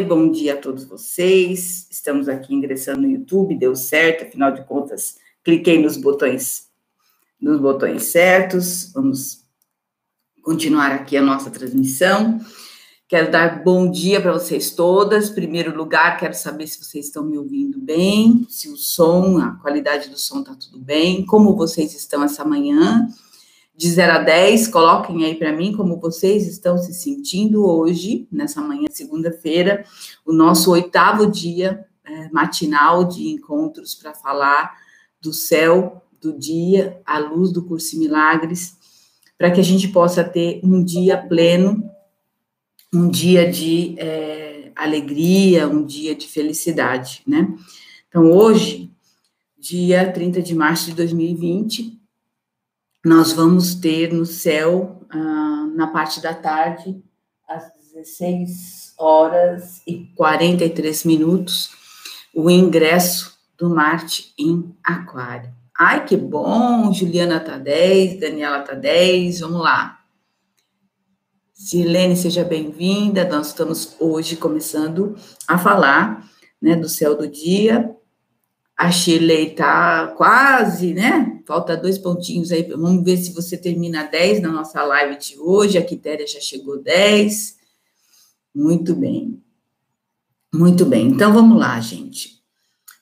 bom 0.00 0.30
dia 0.30 0.54
a 0.54 0.56
todos 0.56 0.84
vocês. 0.84 1.86
Estamos 1.90 2.28
aqui 2.28 2.54
ingressando 2.54 3.02
no 3.02 3.10
YouTube, 3.10 3.58
deu 3.58 3.76
certo, 3.76 4.24
afinal 4.24 4.52
de 4.52 4.64
contas, 4.64 5.16
cliquei 5.44 5.80
nos 5.80 5.96
botões 5.96 6.70
nos 7.40 7.60
botões 7.60 8.04
certos. 8.04 8.92
Vamos 8.94 9.44
continuar 10.42 10.92
aqui 10.92 11.16
a 11.16 11.22
nossa 11.22 11.50
transmissão. 11.50 12.40
Quero 13.08 13.30
dar 13.30 13.62
bom 13.62 13.90
dia 13.90 14.20
para 14.20 14.32
vocês 14.32 14.70
todas. 14.70 15.28
Em 15.28 15.34
primeiro 15.34 15.76
lugar, 15.76 16.16
quero 16.18 16.34
saber 16.34 16.66
se 16.68 16.82
vocês 16.82 17.06
estão 17.06 17.24
me 17.24 17.36
ouvindo 17.36 17.78
bem, 17.78 18.46
se 18.48 18.68
o 18.68 18.76
som, 18.76 19.38
a 19.38 19.56
qualidade 19.56 20.08
do 20.08 20.18
som 20.18 20.40
está 20.40 20.54
tudo 20.54 20.78
bem, 20.78 21.26
como 21.26 21.56
vocês 21.56 21.94
estão 21.94 22.22
essa 22.22 22.44
manhã 22.44 23.08
de 23.74 23.90
0 23.90 24.12
a 24.12 24.18
10, 24.18 24.68
coloquem 24.68 25.24
aí 25.24 25.34
para 25.34 25.52
mim 25.52 25.72
como 25.72 25.98
vocês 25.98 26.46
estão 26.46 26.76
se 26.76 26.92
sentindo 26.92 27.66
hoje, 27.66 28.28
nessa 28.30 28.60
manhã, 28.60 28.86
segunda-feira, 28.90 29.84
o 30.24 30.32
nosso 30.32 30.70
oitavo 30.70 31.26
dia 31.26 31.84
é, 32.04 32.28
matinal 32.30 33.04
de 33.04 33.28
encontros 33.28 33.94
para 33.94 34.12
falar 34.14 34.76
do 35.20 35.32
céu, 35.32 36.02
do 36.20 36.36
dia, 36.38 37.00
à 37.06 37.18
luz 37.18 37.50
do 37.50 37.64
curso 37.64 37.98
Milagres, 37.98 38.76
para 39.38 39.50
que 39.50 39.60
a 39.60 39.64
gente 39.64 39.88
possa 39.88 40.22
ter 40.22 40.60
um 40.62 40.84
dia 40.84 41.16
pleno, 41.16 41.90
um 42.94 43.08
dia 43.08 43.50
de 43.50 43.94
é, 43.98 44.70
alegria, 44.76 45.66
um 45.66 45.84
dia 45.84 46.14
de 46.14 46.28
felicidade, 46.28 47.22
né? 47.26 47.52
Então, 48.08 48.30
hoje, 48.30 48.92
dia 49.58 50.12
30 50.12 50.42
de 50.42 50.54
março 50.54 50.90
de 50.90 50.96
2020, 50.96 51.98
nós 53.04 53.32
vamos 53.32 53.74
ter 53.74 54.12
no 54.12 54.24
céu, 54.24 55.04
ah, 55.10 55.68
na 55.74 55.88
parte 55.88 56.20
da 56.20 56.32
tarde, 56.32 57.02
às 57.48 57.64
16 57.92 58.94
horas 58.98 59.82
e 59.86 60.06
43 60.16 61.04
minutos, 61.04 61.70
o 62.34 62.48
ingresso 62.48 63.36
do 63.58 63.68
Marte 63.68 64.32
em 64.38 64.74
Aquário. 64.84 65.52
Ai, 65.76 66.04
que 66.04 66.16
bom! 66.16 66.92
Juliana 66.92 67.40
tá 67.40 67.58
10, 67.58 68.20
Daniela 68.20 68.60
tá 68.60 68.74
10, 68.74 69.40
vamos 69.40 69.60
lá. 69.60 69.98
Silene, 71.52 72.16
seja 72.16 72.44
bem-vinda. 72.44 73.28
Nós 73.28 73.48
estamos 73.48 73.96
hoje 73.98 74.36
começando 74.36 75.16
a 75.46 75.58
falar 75.58 76.28
né, 76.60 76.76
do 76.76 76.88
céu 76.88 77.16
do 77.16 77.26
dia, 77.26 77.94
a 78.82 78.90
Shirley 78.90 79.52
está 79.52 80.08
quase, 80.16 80.92
né? 80.92 81.40
Falta 81.46 81.76
dois 81.76 81.98
pontinhos 81.98 82.50
aí. 82.50 82.64
Vamos 82.64 83.04
ver 83.04 83.16
se 83.16 83.32
você 83.32 83.56
termina 83.56 84.02
10 84.02 84.42
na 84.42 84.50
nossa 84.50 84.82
live 84.82 85.16
de 85.18 85.38
hoje. 85.38 85.78
A 85.78 85.84
Quitéria 85.84 86.26
já 86.26 86.40
chegou 86.40 86.82
10. 86.82 87.58
Muito 88.52 88.92
bem. 88.96 89.40
Muito 90.52 90.84
bem. 90.84 91.06
Então 91.06 91.32
vamos 91.32 91.60
lá, 91.60 91.78
gente. 91.78 92.42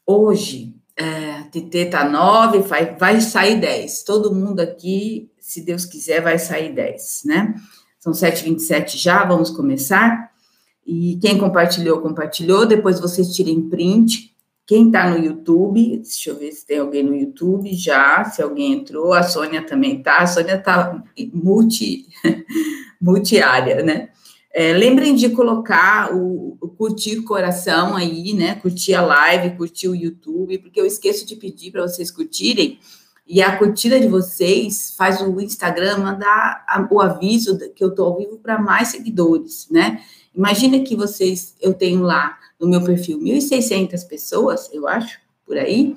Hoje, 0.07 0.77
é, 0.95 1.45
TT 1.45 1.87
tá 1.87 2.07
9, 2.07 2.59
vai, 2.59 2.95
vai 2.97 3.19
sair 3.23 3.59
10. 3.59 4.03
Todo 4.03 4.35
mundo 4.35 4.61
aqui, 4.61 5.31
se 5.41 5.63
Deus 5.63 5.87
quiser, 5.87 6.21
vai 6.21 6.39
sair 6.39 6.75
10, 6.75 7.23
né? 7.25 7.55
São 7.99 8.13
7h27 8.13 8.99
já, 8.99 9.25
vamos 9.25 9.49
começar. 9.49 10.31
E 10.87 11.19
quem 11.23 11.39
compartilhou, 11.39 12.03
compartilhou. 12.03 12.67
Depois 12.67 13.01
vocês 13.01 13.35
tirem 13.35 13.63
print 13.63 14.30
quem 14.71 14.87
está 14.87 15.11
no 15.11 15.19
YouTube, 15.19 15.97
deixa 15.97 16.31
eu 16.31 16.39
ver 16.39 16.53
se 16.53 16.65
tem 16.65 16.79
alguém 16.79 17.03
no 17.03 17.13
YouTube 17.13 17.75
já, 17.75 18.23
se 18.23 18.41
alguém 18.41 18.75
entrou, 18.75 19.13
a 19.13 19.25
Sônia 19.25 19.67
também 19.67 19.99
está, 19.99 20.19
a 20.19 20.29
Sônia 20.29 20.55
está 20.55 21.03
multi, 21.35 22.07
multi-área, 23.03 23.83
né? 23.83 24.11
É, 24.55 24.73
lembrem 24.73 25.17
de 25.17 25.29
colocar 25.31 26.15
o, 26.15 26.57
o, 26.61 26.69
curtir 26.69 27.23
coração 27.23 27.97
aí, 27.97 28.33
né? 28.33 28.55
Curtir 28.63 28.95
a 28.95 29.03
live, 29.03 29.57
curtir 29.57 29.89
o 29.89 29.95
YouTube, 29.97 30.59
porque 30.59 30.81
eu 30.81 30.87
esqueço 30.87 31.27
de 31.27 31.35
pedir 31.35 31.73
para 31.73 31.83
vocês 31.83 32.09
curtirem. 32.09 32.79
E 33.27 33.43
a 33.43 33.57
curtida 33.57 33.99
de 33.99 34.07
vocês 34.07 34.95
faz 34.97 35.21
o 35.21 35.41
Instagram 35.41 35.99
mandar 35.99 36.65
a, 36.69 36.87
o 36.89 37.01
aviso 37.01 37.59
que 37.75 37.83
eu 37.83 37.89
estou 37.89 38.07
ao 38.07 38.19
vivo 38.19 38.39
para 38.39 38.57
mais 38.57 38.87
seguidores, 38.87 39.67
né? 39.69 40.01
Imagina 40.33 40.79
que 40.79 40.95
vocês, 40.95 41.57
eu 41.61 41.75
tenho 41.75 42.03
lá 42.03 42.39
no 42.61 42.69
meu 42.69 42.83
perfil 42.85 43.19
1.600 43.19 44.07
pessoas, 44.07 44.69
eu 44.73 44.87
acho, 44.87 45.19
por 45.47 45.57
aí, 45.57 45.97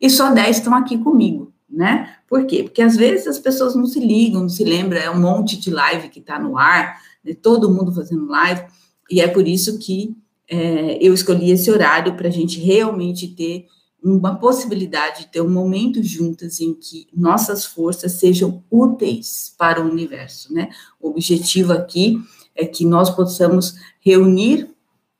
e 0.00 0.10
só 0.10 0.32
10 0.32 0.58
estão 0.58 0.74
aqui 0.74 0.98
comigo, 0.98 1.52
né? 1.68 2.16
Por 2.28 2.44
quê? 2.46 2.62
Porque 2.64 2.82
às 2.82 2.96
vezes 2.96 3.26
as 3.26 3.38
pessoas 3.38 3.74
não 3.74 3.86
se 3.86 3.98
ligam, 3.98 4.42
não 4.42 4.48
se 4.48 4.64
lembram, 4.64 5.00
é 5.00 5.10
um 5.10 5.20
monte 5.20 5.58
de 5.58 5.70
live 5.70 6.08
que 6.08 6.18
está 6.18 6.38
no 6.38 6.58
ar, 6.58 7.00
né? 7.24 7.34
todo 7.34 7.70
mundo 7.70 7.92
fazendo 7.92 8.26
live, 8.26 8.62
e 9.10 9.20
é 9.20 9.28
por 9.28 9.46
isso 9.48 9.78
que 9.78 10.16
é, 10.48 10.98
eu 11.00 11.14
escolhi 11.14 11.50
esse 11.50 11.70
horário 11.70 12.14
para 12.14 12.28
a 12.28 12.32
gente 12.32 12.60
realmente 12.60 13.28
ter 13.28 13.66
uma 14.02 14.34
possibilidade 14.34 15.20
de 15.20 15.26
ter 15.28 15.40
um 15.40 15.50
momento 15.50 16.02
juntas 16.02 16.60
em 16.60 16.74
que 16.74 17.06
nossas 17.14 17.64
forças 17.64 18.12
sejam 18.12 18.62
úteis 18.68 19.54
para 19.56 19.80
o 19.80 19.88
universo, 19.88 20.52
né? 20.52 20.70
O 21.00 21.10
objetivo 21.10 21.72
aqui 21.72 22.20
é 22.54 22.66
que 22.66 22.84
nós 22.84 23.10
possamos 23.10 23.74
reunir 24.00 24.71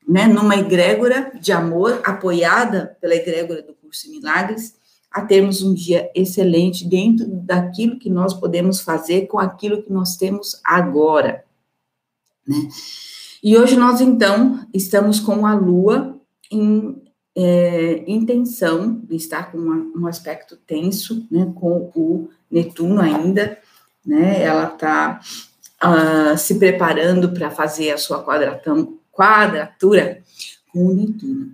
né, 0.07 0.27
numa 0.27 0.55
egrégora 0.55 1.31
de 1.39 1.51
amor, 1.51 2.01
apoiada 2.03 2.97
pela 2.99 3.15
egrégora 3.15 3.61
do 3.61 3.73
curso 3.73 4.09
Milagres, 4.09 4.75
a 5.11 5.21
termos 5.21 5.61
um 5.61 5.73
dia 5.73 6.09
excelente 6.15 6.87
dentro 6.87 7.27
daquilo 7.27 7.99
que 7.99 8.09
nós 8.09 8.33
podemos 8.33 8.81
fazer 8.81 9.27
com 9.27 9.39
aquilo 9.39 9.83
que 9.83 9.93
nós 9.93 10.15
temos 10.15 10.59
agora, 10.63 11.43
né? 12.47 12.67
E 13.43 13.57
hoje 13.57 13.75
nós, 13.75 13.99
então, 13.99 14.65
estamos 14.73 15.19
com 15.19 15.45
a 15.45 15.53
Lua 15.53 16.17
em 16.49 17.01
é, 17.35 18.03
intenção 18.07 19.01
de 19.03 19.15
estar 19.15 19.51
com 19.51 19.57
uma, 19.57 19.99
um 19.99 20.07
aspecto 20.07 20.55
tenso, 20.55 21.27
né, 21.29 21.51
com 21.55 21.91
o 21.95 22.29
Netuno 22.49 23.01
ainda, 23.01 23.57
né, 24.05 24.41
ela 24.41 24.67
está 24.67 25.19
uh, 25.83 26.37
se 26.37 26.59
preparando 26.59 27.31
para 27.31 27.49
fazer 27.49 27.91
a 27.91 27.97
sua 27.97 28.23
quadratão, 28.23 28.97
quadratura 29.13 30.21
com 30.71 30.93
Netuno. 30.93 31.53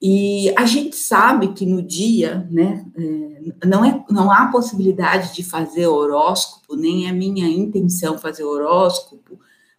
E 0.00 0.52
a 0.56 0.64
gente 0.64 0.96
sabe 0.96 1.52
que 1.52 1.66
no 1.66 1.80
dia, 1.80 2.48
né, 2.50 2.84
é, 2.96 3.66
não, 3.66 3.84
é, 3.84 4.04
não 4.10 4.32
há 4.32 4.46
possibilidade 4.46 5.34
de 5.34 5.44
fazer 5.44 5.86
horóscopo, 5.86 6.74
nem 6.74 7.08
é 7.08 7.12
minha 7.12 7.46
intenção 7.46 8.18
fazer 8.18 8.42
horóscopo, 8.42 9.38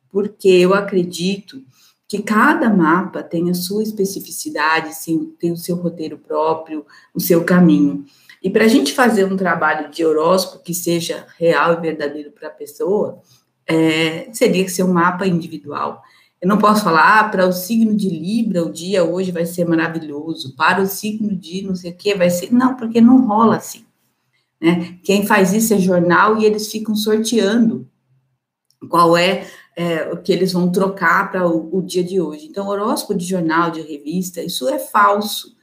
porque 0.10 0.48
eu 0.48 0.74
acredito 0.74 1.62
que 2.08 2.22
cada 2.22 2.70
mapa 2.70 3.24
tem 3.24 3.50
a 3.50 3.54
sua 3.54 3.84
especificidade, 3.84 4.92
tem 5.40 5.52
o 5.52 5.58
seu 5.58 5.76
roteiro 5.76 6.18
próprio, 6.18 6.86
o 7.14 7.20
seu 7.20 7.44
caminho. 7.44 8.06
E 8.42 8.50
para 8.50 8.66
a 8.66 8.68
gente 8.68 8.94
fazer 8.94 9.26
um 9.26 9.36
trabalho 9.36 9.90
de 9.90 10.06
horóscopo 10.06 10.64
que 10.64 10.74
seja 10.74 11.26
real 11.38 11.74
e 11.74 11.82
verdadeiro 11.82 12.32
para 12.32 12.50
a 12.50 12.52
pessoa, 12.52 13.22
é, 13.66 14.30
seria 14.32 14.64
que 14.64 14.72
ser 14.72 14.84
um 14.84 14.94
mapa 14.94 15.26
individual. 15.26 16.02
Eu 16.44 16.50
não 16.50 16.58
posso 16.58 16.84
falar, 16.84 17.22
ah, 17.22 17.30
para 17.30 17.48
o 17.48 17.54
signo 17.54 17.96
de 17.96 18.10
Libra, 18.10 18.66
o 18.66 18.70
dia 18.70 19.02
hoje 19.06 19.32
vai 19.32 19.46
ser 19.46 19.66
maravilhoso, 19.66 20.54
para 20.58 20.82
o 20.82 20.86
signo 20.86 21.34
de 21.34 21.62
não 21.62 21.74
sei 21.74 21.92
o 21.92 21.96
que 21.96 22.14
vai 22.16 22.30
ser. 22.30 22.52
Não, 22.52 22.76
porque 22.76 23.00
não 23.00 23.26
rola 23.26 23.56
assim. 23.56 23.86
Né? 24.60 25.00
Quem 25.06 25.26
faz 25.26 25.54
isso 25.54 25.74
é 25.74 25.80
jornal 25.80 26.38
e 26.38 26.44
eles 26.44 26.70
ficam 26.70 26.98
sorteando 26.98 27.88
qual 28.90 29.16
é, 29.16 29.48
é 29.74 30.12
o 30.12 30.18
que 30.18 30.34
eles 30.34 30.52
vão 30.52 30.70
trocar 30.70 31.32
para 31.32 31.48
o, 31.48 31.78
o, 31.78 31.82
dia 31.82 32.04
de 32.04 32.20
hoje. 32.20 32.48
Então, 32.48 32.68
horóscopo 32.68 33.16
de 33.18 33.26
jornal, 33.26 33.72
de 33.72 33.80
revista, 33.80 34.44
isso 34.44 34.68
é 34.68 34.78
falso. 34.78 35.56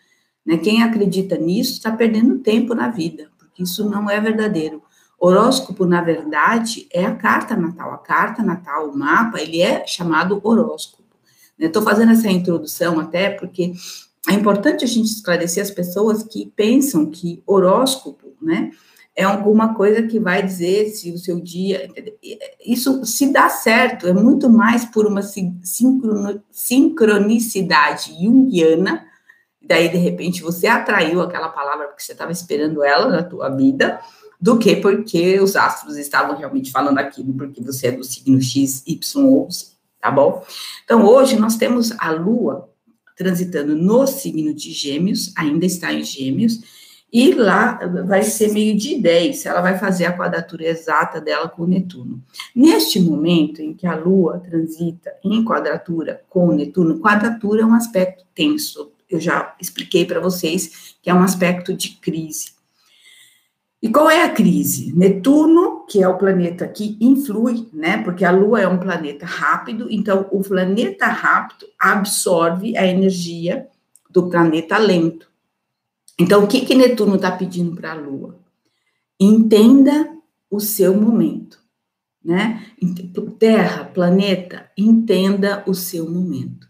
Né? 0.47 0.57
Quem 0.57 0.83
acredita 0.83 1.37
nisso 1.37 1.73
está 1.73 1.93
perdendo 1.93 2.39
tempo 2.39 2.75
na 2.75 2.89
vida, 2.89 3.31
porque 3.37 3.65
isso 3.65 3.85
não 3.91 4.09
é 4.09 4.19
verdadeiro. 4.19 4.83
Horóscopo, 5.21 5.85
na 5.85 6.01
verdade, 6.01 6.89
é 6.91 7.05
a 7.05 7.15
carta 7.15 7.55
natal. 7.55 7.93
A 7.93 7.99
carta 7.99 8.43
natal, 8.43 8.89
o 8.89 8.97
mapa, 8.97 9.39
ele 9.39 9.61
é 9.61 9.87
chamado 9.87 10.41
horóscopo. 10.43 11.05
Estou 11.59 11.83
fazendo 11.83 12.13
essa 12.13 12.31
introdução 12.31 12.99
até 12.99 13.29
porque 13.29 13.75
é 14.27 14.33
importante 14.33 14.83
a 14.83 14.89
gente 14.89 15.11
esclarecer 15.11 15.63
as 15.63 15.71
pessoas 15.71 16.23
que 16.23 16.51
pensam 16.57 17.05
que 17.11 17.43
horóscopo, 17.47 18.35
né, 18.41 18.71
é 19.15 19.23
alguma 19.25 19.75
coisa 19.75 20.03
que 20.05 20.19
vai 20.19 20.43
dizer 20.43 20.89
se 20.89 21.13
o 21.13 21.19
seu 21.19 21.39
dia. 21.39 21.91
Isso 22.65 23.05
se 23.05 23.31
dá 23.31 23.51
certo, 23.51 24.07
é 24.07 24.15
muito 24.15 24.49
mais 24.49 24.87
por 24.87 25.07
uma 25.07 25.21
sincronicidade 26.51 28.15
junguiana. 28.15 29.05
Daí, 29.61 29.91
de 29.91 29.99
repente, 29.99 30.41
você 30.43 30.67
atraiu 30.67 31.21
aquela 31.21 31.51
palavra 31.51 31.89
porque 31.89 32.03
você 32.03 32.13
estava 32.13 32.33
esperando 32.33 32.83
ela 32.83 33.09
na 33.09 33.23
tua 33.23 33.51
vida 33.51 34.01
do 34.41 34.59
que 34.59 34.77
porque 34.77 35.39
os 35.39 35.55
astros 35.55 35.97
estavam 35.97 36.37
realmente 36.37 36.71
falando 36.71 36.99
aquilo, 36.99 37.35
porque 37.35 37.63
você 37.63 37.89
é 37.89 37.93
do 37.93 38.05
signo 38.05 38.41
X, 38.41 38.83
Y 38.87 39.25
ou 39.25 39.51
Z, 39.51 39.73
tá 40.01 40.11
bom? 40.11 40.45
Então, 40.85 41.05
hoje 41.05 41.37
nós 41.37 41.57
temos 41.57 41.93
a 41.99 42.11
Lua 42.11 42.69
transitando 43.17 43.77
no 43.77 44.07
signo 44.07 44.55
de 44.55 44.73
Gêmeos, 44.73 45.33
ainda 45.37 45.67
está 45.67 45.93
em 45.93 46.03
Gêmeos, 46.03 46.61
e 47.13 47.33
lá 47.33 47.79
vai 48.07 48.23
ser 48.23 48.53
meio 48.53 48.77
de 48.77 48.97
10, 48.99 49.45
ela 49.45 49.61
vai 49.61 49.77
fazer 49.77 50.07
a 50.07 50.17
quadratura 50.17 50.65
exata 50.65 51.21
dela 51.21 51.49
com 51.49 51.65
o 51.65 51.67
Netuno. 51.67 52.23
Neste 52.55 53.01
momento 53.01 53.61
em 53.61 53.75
que 53.75 53.87
a 53.87 53.97
Lua 53.97 54.39
transita 54.39 55.13
em 55.25 55.45
quadratura 55.45 56.23
com 56.31 56.49
o 56.49 56.55
Netuno, 56.55 57.01
quadratura 57.01 57.63
é 57.63 57.67
um 57.67 57.75
aspecto 57.75 58.25
tenso, 58.35 58.93
eu 59.11 59.19
já 59.21 59.55
expliquei 59.61 60.07
para 60.07 60.21
vocês 60.21 60.95
que 61.03 61.11
é 61.11 61.15
um 61.15 61.23
aspecto 61.23 61.75
de 61.75 61.91
crise. 61.97 62.53
E 63.83 63.89
qual 63.89 64.11
é 64.11 64.23
a 64.23 64.31
crise? 64.31 64.95
Netuno, 64.95 65.87
que 65.87 66.03
é 66.03 66.09
o 66.09 66.19
planeta 66.19 66.69
que 66.69 66.99
influi, 67.01 67.67
né? 67.73 68.03
Porque 68.03 68.25
a 68.25 68.31
Lua 68.31 68.61
é 68.61 68.69
um 68.69 68.79
planeta 68.79 69.25
rápido, 69.25 69.89
então 69.91 70.29
o 70.31 70.43
planeta 70.43 71.07
rápido 71.07 71.67
absorve 71.79 72.77
a 72.77 72.87
energia 72.87 73.67
do 74.11 74.29
planeta 74.29 74.77
lento. 74.77 75.31
Então, 76.19 76.45
o 76.45 76.47
que, 76.47 76.61
que 76.67 76.75
Netuno 76.75 77.17
está 77.17 77.33
pedindo 77.33 77.75
para 77.75 77.93
a 77.93 77.95
Lua? 77.95 78.39
Entenda 79.19 80.15
o 80.51 80.61
seu 80.61 80.95
momento, 80.95 81.59
né? 82.23 82.67
Terra, 83.39 83.85
planeta, 83.85 84.71
entenda 84.77 85.65
o 85.67 85.73
seu 85.73 86.11
momento. 86.11 86.69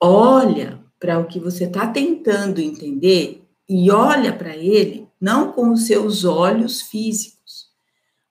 Olha 0.00 0.78
para 1.00 1.18
o 1.18 1.26
que 1.26 1.40
você 1.40 1.64
está 1.64 1.88
tentando 1.88 2.60
entender 2.60 3.42
e 3.68 3.90
olha 3.90 4.32
para 4.32 4.56
ele 4.56 5.07
não 5.20 5.52
com 5.52 5.72
os 5.72 5.86
seus 5.86 6.24
olhos 6.24 6.82
físicos, 6.82 7.68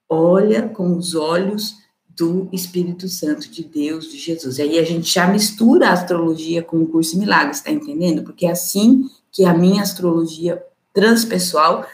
olha 0.10 0.68
com 0.70 0.96
os 0.96 1.16
olhos 1.16 1.76
do 2.18 2.50
Espírito 2.52 3.08
Santo 3.08 3.48
de 3.50 3.64
Deus, 3.64 4.12
de 4.12 4.18
Jesus. 4.18 4.60
Aí 4.60 4.80
a 4.80 4.84
gente 4.84 5.14
já 5.14 5.28
mistura 5.28 5.90
a 5.90 5.94
astrologia 5.94 6.64
com 6.64 6.82
o 6.82 6.88
curso 6.88 7.18
Milagres, 7.20 7.58
está 7.58 7.72
entendendo? 7.72 8.24
Porque 8.24 8.48
é 8.48 8.52
assim 8.52 9.08
que 9.32 9.46
a 9.46 9.54
minha 9.54 9.84
astrologia 9.84 10.64
transpessoal 10.94 11.86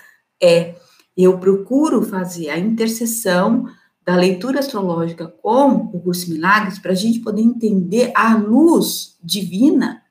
é. 0.41 0.75
Eu 1.15 1.37
procuro 1.37 2.01
fazer 2.01 2.49
a 2.49 2.57
interseção 2.57 3.67
da 4.05 4.15
leitura 4.15 4.59
astrológica 4.59 5.27
com 5.27 5.89
o 5.93 5.99
curso 5.99 6.29
Milagres 6.29 6.79
para 6.79 6.93
a 6.93 6.95
gente 6.95 7.19
poder 7.19 7.41
entender 7.41 8.11
a 8.15 8.35
luz 8.35 9.17
divina, 9.21 10.01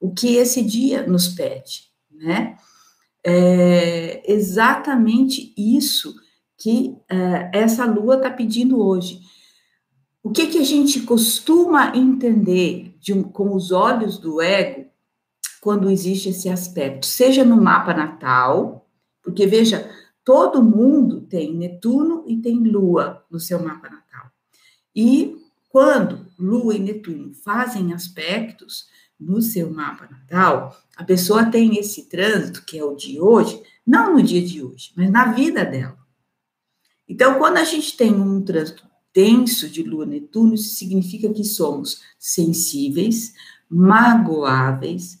o 0.00 0.12
que 0.12 0.36
esse 0.36 0.62
dia 0.62 1.06
nos 1.06 1.26
pede, 1.28 1.84
né? 2.10 2.56
É 3.30 4.22
exatamente 4.32 5.52
isso 5.54 6.14
que 6.56 6.96
é, 7.10 7.50
essa 7.52 7.84
lua 7.84 8.16
está 8.16 8.30
pedindo 8.30 8.80
hoje. 8.80 9.20
O 10.22 10.30
que, 10.30 10.46
que 10.46 10.58
a 10.58 10.64
gente 10.64 11.02
costuma 11.02 11.94
entender 11.94 12.96
um, 13.10 13.22
com 13.22 13.54
os 13.54 13.70
olhos 13.70 14.18
do 14.18 14.40
ego 14.40 14.86
quando 15.60 15.90
existe 15.90 16.30
esse 16.30 16.48
aspecto, 16.48 17.04
seja 17.04 17.44
no 17.44 17.60
mapa 17.60 17.92
natal, 17.92 18.88
porque 19.22 19.46
veja, 19.46 19.90
todo 20.24 20.62
mundo 20.62 21.20
tem 21.22 21.54
Netuno 21.54 22.24
e 22.26 22.36
tem 22.38 22.58
Lua 22.62 23.24
no 23.30 23.38
seu 23.38 23.62
mapa 23.62 23.90
natal. 23.90 24.30
E 24.94 25.36
quando 25.68 26.26
Lua 26.38 26.74
e 26.74 26.78
Netuno 26.78 27.34
fazem 27.34 27.92
aspectos 27.92 28.86
no 29.18 29.42
seu 29.42 29.70
mapa 29.70 30.08
natal, 30.10 30.76
a 30.96 31.04
pessoa 31.04 31.46
tem 31.46 31.78
esse 31.78 32.08
trânsito, 32.08 32.64
que 32.64 32.78
é 32.78 32.84
o 32.84 32.94
de 32.94 33.20
hoje, 33.20 33.60
não 33.86 34.14
no 34.14 34.22
dia 34.22 34.44
de 34.44 34.62
hoje, 34.62 34.92
mas 34.96 35.10
na 35.10 35.32
vida 35.32 35.64
dela. 35.64 35.98
Então, 37.08 37.38
quando 37.38 37.56
a 37.56 37.64
gente 37.64 37.96
tem 37.96 38.12
um 38.12 38.42
trânsito 38.42 38.86
denso 39.14 39.68
de 39.68 39.82
Lua 39.82 40.06
Netuno, 40.06 40.54
isso 40.54 40.76
significa 40.76 41.32
que 41.32 41.42
somos 41.42 42.02
sensíveis, 42.18 43.32
magoáveis, 43.68 45.18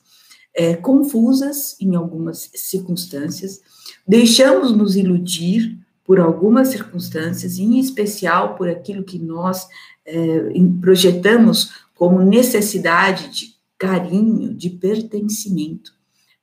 é, 0.54 0.76
confusas 0.76 1.76
em 1.80 1.94
algumas 1.94 2.50
circunstâncias, 2.54 3.60
deixamos 4.06 4.72
nos 4.76 4.96
iludir 4.96 5.78
por 6.04 6.18
algumas 6.18 6.68
circunstâncias, 6.68 7.58
em 7.58 7.78
especial 7.78 8.56
por 8.56 8.68
aquilo 8.68 9.04
que 9.04 9.18
nós 9.18 9.68
é, 10.04 10.52
projetamos 10.80 11.70
como 11.94 12.22
necessidade 12.22 13.28
de 13.28 13.57
carinho, 13.78 14.52
de 14.52 14.70
pertencimento. 14.70 15.92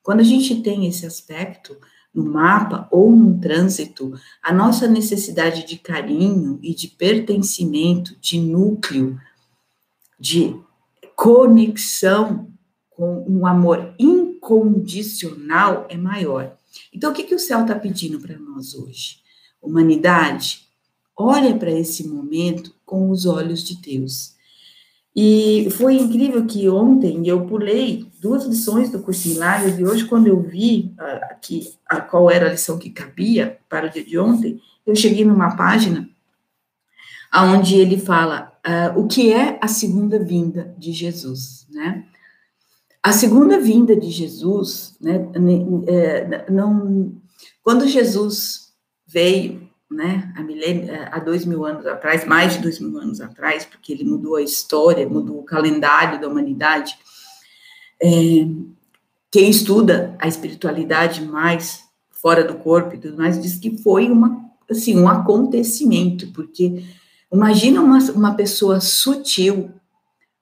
Quando 0.01 0.21
a 0.21 0.23
gente 0.23 0.61
tem 0.61 0.87
esse 0.87 1.05
aspecto 1.05 1.77
no 2.13 2.23
mapa 2.23 2.87
ou 2.89 3.13
no 3.13 3.39
trânsito, 3.39 4.13
a 4.41 4.53
nossa 4.53 4.87
necessidade 4.87 5.67
de 5.67 5.77
carinho 5.77 6.57
e 6.63 6.73
de 6.73 6.87
pertencimento, 6.87 8.15
de 8.21 8.39
núcleo, 8.39 9.19
de 10.17 10.55
conexão 11.15 12.51
com 12.89 13.25
um 13.27 13.45
amor 13.45 13.93
incondicional 13.99 15.85
é 15.89 15.97
maior. 15.97 16.57
Então, 16.93 17.11
o 17.11 17.13
que, 17.13 17.23
que 17.23 17.35
o 17.35 17.39
céu 17.39 17.61
está 17.61 17.75
pedindo 17.75 18.19
para 18.19 18.37
nós 18.39 18.73
hoje? 18.73 19.17
Humanidade, 19.61 20.61
olha 21.17 21.57
para 21.57 21.71
esse 21.71 22.07
momento 22.07 22.73
com 22.85 23.09
os 23.09 23.25
olhos 23.25 23.63
de 23.63 23.75
Deus. 23.75 24.34
E 25.15 25.69
foi 25.71 25.95
incrível 25.95 26.45
que 26.45 26.67
ontem 26.67 27.25
eu 27.25 27.45
pulei 27.45 28.05
duas 28.19 28.45
lições 28.45 28.89
do 28.91 28.99
curso 28.99 29.29
Milagres, 29.29 29.79
e 29.79 29.85
hoje, 29.85 30.05
quando 30.05 30.27
eu 30.27 30.41
vi 30.41 30.93
uh, 30.99 31.39
que, 31.41 31.73
uh, 31.93 32.01
qual 32.09 32.29
era 32.29 32.47
a 32.47 32.51
lição 32.51 32.77
que 32.77 32.89
cabia 32.89 33.57
para 33.69 33.87
o 33.87 33.89
dia 33.89 34.03
de 34.03 34.19
ontem, 34.19 34.59
eu 34.85 34.95
cheguei 34.95 35.23
numa 35.23 35.55
página 35.55 36.09
onde 37.33 37.75
ele 37.75 37.97
fala 37.97 38.51
uh, 38.65 38.99
o 38.99 39.07
que 39.07 39.31
é 39.31 39.57
a 39.61 39.67
segunda 39.67 40.19
vinda 40.19 40.73
de 40.77 40.91
Jesus, 40.91 41.65
né? 41.69 42.05
A 43.01 43.11
segunda 43.11 43.59
vinda 43.59 43.95
de 43.95 44.09
Jesus, 44.09 44.95
né, 44.99 45.27
é, 45.85 46.49
não, 46.49 47.13
quando 47.61 47.87
Jesus 47.87 48.73
veio, 49.05 49.64
né, 49.95 50.31
há, 50.35 50.43
milênio, 50.43 50.91
é, 50.91 51.09
há 51.11 51.19
dois 51.19 51.45
mil 51.45 51.65
anos 51.65 51.85
atrás, 51.87 52.25
mais 52.25 52.53
de 52.53 52.59
dois 52.59 52.79
mil 52.79 52.97
anos 52.99 53.21
atrás, 53.21 53.65
porque 53.65 53.93
ele 53.93 54.03
mudou 54.03 54.35
a 54.35 54.41
história, 54.41 55.07
mudou 55.07 55.39
o 55.39 55.43
calendário 55.43 56.19
da 56.19 56.27
humanidade. 56.27 56.97
É, 58.01 58.07
quem 59.31 59.49
estuda 59.49 60.15
a 60.19 60.27
espiritualidade 60.27 61.23
mais 61.23 61.83
fora 62.11 62.43
do 62.43 62.55
corpo 62.55 62.95
e 62.95 62.97
tudo 62.97 63.17
mais 63.17 63.41
diz 63.41 63.57
que 63.57 63.77
foi 63.77 64.09
uma, 64.09 64.45
assim, 64.69 64.97
um 64.97 65.07
acontecimento, 65.07 66.31
porque 66.33 66.83
imagina 67.31 67.81
uma, 67.81 67.99
uma 68.11 68.33
pessoa 68.33 68.81
sutil, 68.81 69.71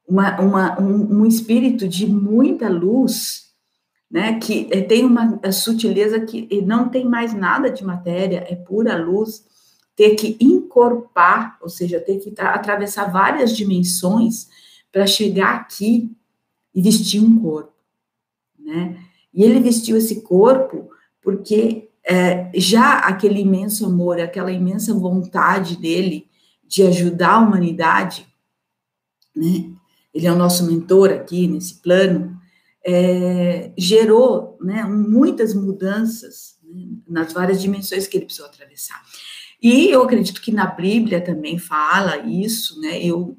uma, 0.07 0.39
uma, 0.39 0.81
um, 0.81 1.21
um 1.21 1.25
espírito 1.25 1.87
de 1.87 2.05
muita 2.05 2.69
luz, 2.69 3.42
né, 4.13 4.37
que 4.37 4.67
eh, 4.69 4.81
tem 4.81 5.03
uma 5.03 5.41
sutileza 5.51 6.19
que 6.19 6.61
não 6.61 6.87
tem 6.87 7.03
mais 7.03 7.33
nada 7.33 7.71
de 7.71 7.83
matéria, 7.83 8.45
é 8.47 8.55
pura 8.55 8.95
luz, 8.95 9.43
ter 9.95 10.13
que 10.13 10.37
encorpar, 10.39 11.57
ou 11.59 11.67
seja, 11.67 11.99
ter 11.99 12.19
que 12.19 12.31
atravessar 12.39 13.11
várias 13.11 13.57
dimensões 13.57 14.47
para 14.91 15.07
chegar 15.07 15.55
aqui 15.55 16.15
e 16.75 16.79
vestir 16.79 17.23
um 17.23 17.41
corpo, 17.41 17.73
né? 18.59 18.99
E 19.33 19.43
ele 19.43 19.59
vestiu 19.59 19.97
esse 19.97 20.21
corpo 20.21 20.91
porque 21.19 21.89
é, 22.07 22.51
já 22.53 22.99
aquele 22.99 23.39
imenso 23.39 23.83
amor, 23.83 24.19
aquela 24.19 24.51
imensa 24.51 24.93
vontade 24.93 25.75
dele 25.75 26.27
de 26.67 26.83
ajudar 26.83 27.31
a 27.31 27.39
humanidade, 27.39 28.27
né? 29.35 29.71
ele 30.13 30.27
é 30.27 30.31
o 30.31 30.37
nosso 30.37 30.67
mentor 30.67 31.09
aqui 31.09 31.47
nesse 31.47 31.75
plano, 31.75 32.39
é, 32.85 33.71
gerou 33.77 34.57
né, 34.61 34.83
muitas 34.83 35.53
mudanças 35.53 36.57
né, 36.63 36.85
nas 37.07 37.31
várias 37.31 37.61
dimensões 37.61 38.07
que 38.07 38.17
ele 38.17 38.25
precisou 38.25 38.47
atravessar. 38.47 39.01
E 39.61 39.89
eu 39.89 40.03
acredito 40.03 40.41
que 40.41 40.51
na 40.51 40.65
Bíblia 40.65 41.21
também 41.21 41.57
fala 41.57 42.17
isso, 42.17 42.81
né? 42.81 43.01
Eu 43.01 43.37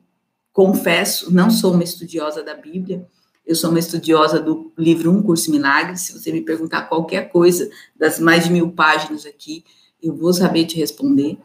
confesso, 0.55 1.35
não 1.35 1.51
sou 1.51 1.75
uma 1.75 1.85
estudiosa 1.85 2.43
da 2.43 2.55
Bíblia, 2.55 3.07
eu 3.47 3.55
sou 3.55 3.69
uma 3.69 3.79
estudiosa 3.79 4.41
do 4.41 4.73
livro 4.79 5.11
Um 5.11 5.23
Curso 5.23 5.51
Milagres. 5.51 6.01
Se 6.01 6.13
você 6.19 6.33
me 6.33 6.41
perguntar 6.41 6.89
qualquer 6.89 7.31
coisa 7.31 7.69
das 7.95 8.19
mais 8.19 8.45
de 8.45 8.53
mil 8.53 8.71
páginas 8.73 9.27
aqui, 9.27 9.65
eu 10.03 10.17
vou 10.17 10.33
saber 10.33 10.65
te 10.65 10.79
responder. 10.79 11.39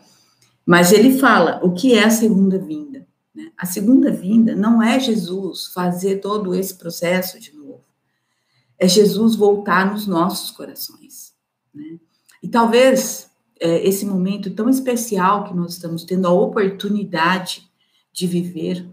Mas 0.65 0.93
ele 0.93 1.17
fala 1.17 1.59
o 1.61 1.73
que 1.73 1.93
é 1.93 2.05
a 2.05 2.09
segunda 2.09 2.57
vinda. 2.57 3.05
Né? 3.35 3.51
A 3.57 3.65
segunda 3.65 4.11
vinda 4.11 4.55
não 4.55 4.81
é 4.81 4.97
Jesus 4.97 5.67
fazer 5.73 6.21
todo 6.21 6.55
esse 6.55 6.77
processo 6.77 7.37
de 7.37 7.51
é 8.79 8.88
Jesus 8.88 9.36
voltar 9.36 9.91
nos 9.91 10.07
nossos 10.07 10.51
corações. 10.51 11.33
Né? 11.74 12.00
E 12.41 12.48
talvez 12.48 13.29
é, 13.59 13.86
esse 13.86 14.05
momento 14.05 14.50
tão 14.51 14.69
especial 14.69 15.43
que 15.43 15.53
nós 15.53 15.74
estamos 15.74 16.05
tendo 16.05 16.27
a 16.27 16.31
oportunidade 16.31 17.69
de 18.13 18.25
viver, 18.25 18.88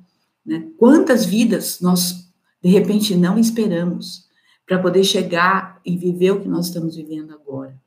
né? 0.44 0.68
quantas 0.76 1.24
vidas 1.24 1.80
nós 1.80 2.26
de 2.62 2.68
repente 2.68 3.14
não 3.14 3.38
esperamos 3.38 4.26
para 4.66 4.80
poder 4.80 5.04
chegar 5.04 5.80
e 5.84 5.96
viver 5.96 6.32
o 6.32 6.40
que 6.40 6.48
nós 6.48 6.66
estamos 6.66 6.96
vivendo 6.96 7.32
agora. 7.32 7.80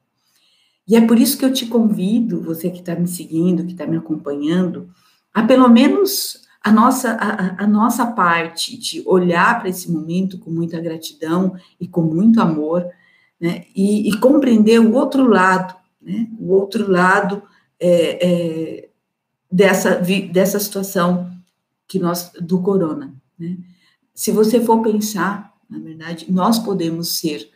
E 0.87 0.95
é 0.95 1.05
por 1.05 1.19
isso 1.19 1.37
que 1.37 1.43
eu 1.43 1.53
te 1.53 1.65
convido, 1.65 2.41
você 2.41 2.69
que 2.69 2.79
está 2.79 2.95
me 2.95 3.07
seguindo, 3.07 3.65
que 3.65 3.73
está 3.73 3.85
me 3.85 3.97
acompanhando, 3.97 4.89
a 5.33 5.43
pelo 5.43 5.67
menos 5.67 6.47
a 6.61 6.71
nossa, 6.71 7.11
a, 7.11 7.63
a 7.63 7.67
nossa 7.67 8.05
parte 8.05 8.77
de 8.77 9.01
olhar 9.05 9.59
para 9.59 9.69
esse 9.69 9.89
momento 9.91 10.37
com 10.37 10.51
muita 10.51 10.79
gratidão 10.79 11.55
e 11.79 11.87
com 11.87 12.01
muito 12.01 12.41
amor, 12.41 12.85
né? 13.39 13.65
E, 13.75 14.09
e 14.09 14.19
compreender 14.19 14.79
o 14.79 14.93
outro 14.93 15.27
lado, 15.27 15.75
né? 16.01 16.27
O 16.37 16.53
outro 16.53 16.91
lado 16.91 17.41
é, 17.79 18.27
é, 18.27 18.89
dessa, 19.51 20.01
dessa 20.31 20.59
situação 20.59 21.31
que 21.87 21.97
nós 21.97 22.31
do 22.41 22.61
corona, 22.61 23.13
né? 23.37 23.57
Se 24.13 24.31
você 24.31 24.59
for 24.59 24.81
pensar, 24.81 25.53
na 25.69 25.79
verdade, 25.79 26.25
nós 26.29 26.59
podemos 26.59 27.19
ser 27.19 27.49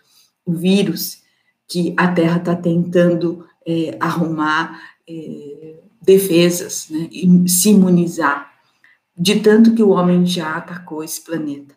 o 0.46 0.54
vírus 0.54 1.22
que 1.68 1.94
a 1.98 2.08
Terra 2.08 2.38
está 2.38 2.56
tentando 2.56 3.46
é, 3.68 3.98
arrumar 4.00 4.80
é, 5.08 5.80
defesas, 6.02 6.88
né, 6.90 7.10
e 7.12 7.50
se 7.50 7.70
imunizar, 7.70 8.53
de 9.17 9.39
tanto 9.39 9.75
que 9.75 9.84
o 9.84 9.89
homem 9.89 10.25
já 10.25 10.55
atacou 10.55 11.03
esse 11.03 11.22
planeta. 11.22 11.75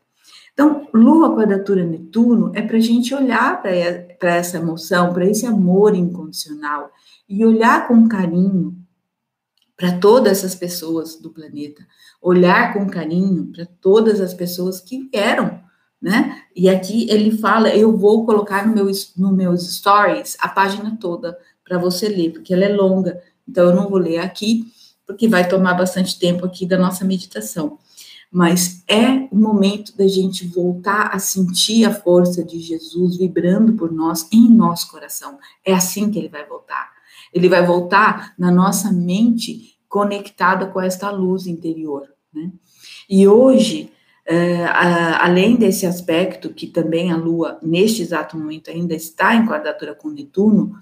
Então, 0.52 0.88
Lua, 0.94 1.34
quadratura 1.34 1.84
Netuno, 1.84 2.50
é 2.54 2.62
para 2.62 2.78
a 2.78 2.80
gente 2.80 3.14
olhar 3.14 3.60
para 3.60 4.34
essa 4.34 4.56
emoção, 4.56 5.12
para 5.12 5.26
esse 5.26 5.44
amor 5.44 5.94
incondicional, 5.94 6.90
e 7.28 7.44
olhar 7.44 7.86
com 7.86 8.08
carinho 8.08 8.74
para 9.76 9.98
todas 9.98 10.38
essas 10.38 10.54
pessoas 10.54 11.16
do 11.16 11.28
planeta, 11.28 11.86
olhar 12.22 12.72
com 12.72 12.86
carinho 12.86 13.52
para 13.52 13.66
todas 13.66 14.20
as 14.20 14.32
pessoas 14.32 14.80
que 14.80 15.06
vieram, 15.12 15.60
né? 16.00 16.42
E 16.54 16.68
aqui 16.68 17.06
ele 17.10 17.36
fala, 17.36 17.68
eu 17.68 17.94
vou 17.94 18.24
colocar 18.24 18.66
no 18.66 18.74
meu 18.74 18.90
no 19.16 19.32
meus 19.32 19.76
stories 19.76 20.36
a 20.40 20.48
página 20.48 20.96
toda 20.98 21.38
para 21.62 21.76
você 21.78 22.08
ler, 22.08 22.32
porque 22.32 22.54
ela 22.54 22.64
é 22.64 22.68
longa, 22.68 23.20
então 23.46 23.68
eu 23.68 23.76
não 23.76 23.90
vou 23.90 23.98
ler 23.98 24.18
aqui, 24.18 24.64
porque 25.06 25.28
vai 25.28 25.48
tomar 25.48 25.74
bastante 25.74 26.18
tempo 26.18 26.44
aqui 26.44 26.66
da 26.66 26.76
nossa 26.76 27.04
meditação. 27.04 27.78
Mas 28.30 28.82
é 28.88 29.28
o 29.30 29.36
momento 29.36 29.96
da 29.96 30.06
gente 30.06 30.46
voltar 30.48 31.10
a 31.12 31.18
sentir 31.18 31.84
a 31.84 31.94
força 31.94 32.44
de 32.44 32.58
Jesus 32.58 33.16
vibrando 33.16 33.74
por 33.74 33.92
nós 33.92 34.28
em 34.32 34.48
nosso 34.50 34.90
coração. 34.90 35.38
É 35.64 35.72
assim 35.72 36.10
que 36.10 36.18
ele 36.18 36.28
vai 36.28 36.44
voltar. 36.44 36.90
Ele 37.32 37.48
vai 37.48 37.64
voltar 37.64 38.34
na 38.36 38.50
nossa 38.50 38.92
mente 38.92 39.78
conectada 39.88 40.66
com 40.66 40.80
esta 40.80 41.10
luz 41.10 41.46
interior. 41.46 42.08
Né? 42.34 42.50
E 43.08 43.28
hoje, 43.28 43.92
é, 44.26 44.64
a, 44.64 45.24
além 45.24 45.56
desse 45.56 45.86
aspecto, 45.86 46.52
que 46.52 46.66
também 46.66 47.12
a 47.12 47.16
Lua, 47.16 47.58
neste 47.62 48.02
exato 48.02 48.36
momento, 48.36 48.70
ainda 48.70 48.94
está 48.94 49.34
em 49.34 49.46
quadratura 49.46 49.94
com 49.94 50.10
Netuno, 50.10 50.74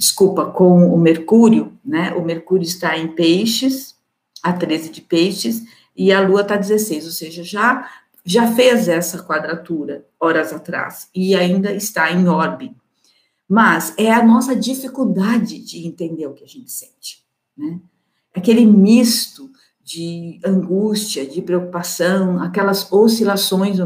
desculpa, 0.00 0.46
com 0.46 0.94
o 0.94 0.98
Mercúrio, 0.98 1.78
né? 1.84 2.14
O 2.14 2.24
Mercúrio 2.24 2.64
está 2.64 2.96
em 2.96 3.08
Peixes, 3.08 3.94
a 4.42 4.50
13 4.50 4.88
de 4.88 5.02
Peixes, 5.02 5.62
e 5.94 6.10
a 6.10 6.26
Lua 6.26 6.40
está 6.40 6.56
16, 6.56 7.04
ou 7.04 7.10
seja, 7.10 7.44
já 7.44 7.86
já 8.24 8.52
fez 8.52 8.86
essa 8.86 9.22
quadratura 9.22 10.06
horas 10.20 10.52
atrás 10.52 11.08
e 11.14 11.34
ainda 11.34 11.72
está 11.72 12.12
em 12.12 12.28
orbe. 12.28 12.76
Mas 13.48 13.94
é 13.96 14.12
a 14.12 14.24
nossa 14.24 14.54
dificuldade 14.54 15.58
de 15.58 15.86
entender 15.86 16.26
o 16.26 16.34
que 16.34 16.44
a 16.44 16.48
gente 16.48 16.70
sente, 16.70 17.24
né? 17.56 17.80
Aquele 18.34 18.64
misto 18.64 19.50
de 19.82 20.38
angústia, 20.44 21.26
de 21.26 21.42
preocupação, 21.42 22.40
aquelas 22.40 22.90
oscilações 22.92 23.78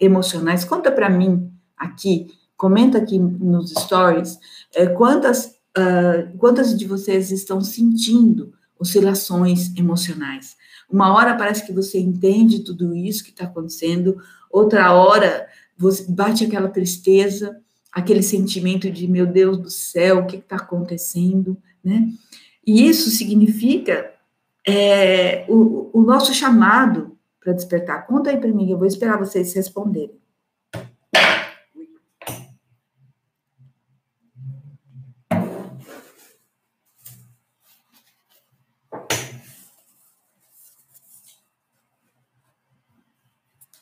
emocionais. 0.00 0.64
Conta 0.64 0.90
para 0.90 1.08
mim 1.08 1.50
aqui, 1.76 2.26
comenta 2.60 2.98
aqui 2.98 3.18
nos 3.18 3.70
stories, 3.70 4.38
é, 4.74 4.86
quantas, 4.86 5.46
uh, 5.78 6.36
quantas 6.36 6.78
de 6.78 6.86
vocês 6.86 7.30
estão 7.30 7.58
sentindo 7.62 8.52
oscilações 8.78 9.74
emocionais? 9.78 10.58
Uma 10.90 11.14
hora 11.14 11.34
parece 11.34 11.64
que 11.66 11.72
você 11.72 11.98
entende 11.98 12.62
tudo 12.62 12.94
isso 12.94 13.24
que 13.24 13.30
está 13.30 13.44
acontecendo, 13.44 14.18
outra 14.50 14.92
hora 14.92 15.48
você 15.74 16.04
bate 16.06 16.44
aquela 16.44 16.68
tristeza, 16.68 17.58
aquele 17.90 18.22
sentimento 18.22 18.90
de 18.90 19.08
meu 19.08 19.26
Deus 19.26 19.56
do 19.56 19.70
céu, 19.70 20.18
o 20.18 20.26
que 20.26 20.36
está 20.36 20.56
acontecendo, 20.56 21.56
né? 21.82 22.12
E 22.66 22.86
isso 22.86 23.08
significa 23.08 24.12
é, 24.68 25.46
o, 25.48 25.88
o 25.94 26.02
nosso 26.02 26.34
chamado 26.34 27.16
para 27.42 27.54
despertar. 27.54 28.06
Conta 28.06 28.28
aí 28.28 28.36
para 28.36 28.52
mim, 28.52 28.70
eu 28.70 28.76
vou 28.76 28.86
esperar 28.86 29.18
vocês 29.18 29.54
responderem. 29.54 30.19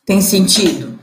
Tem 0.08 0.22
sentido? 0.22 0.98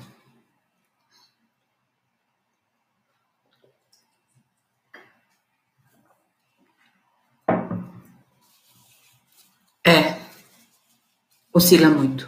É. 9.85 10.19
Oscila 11.53 11.87
muito. 11.87 12.27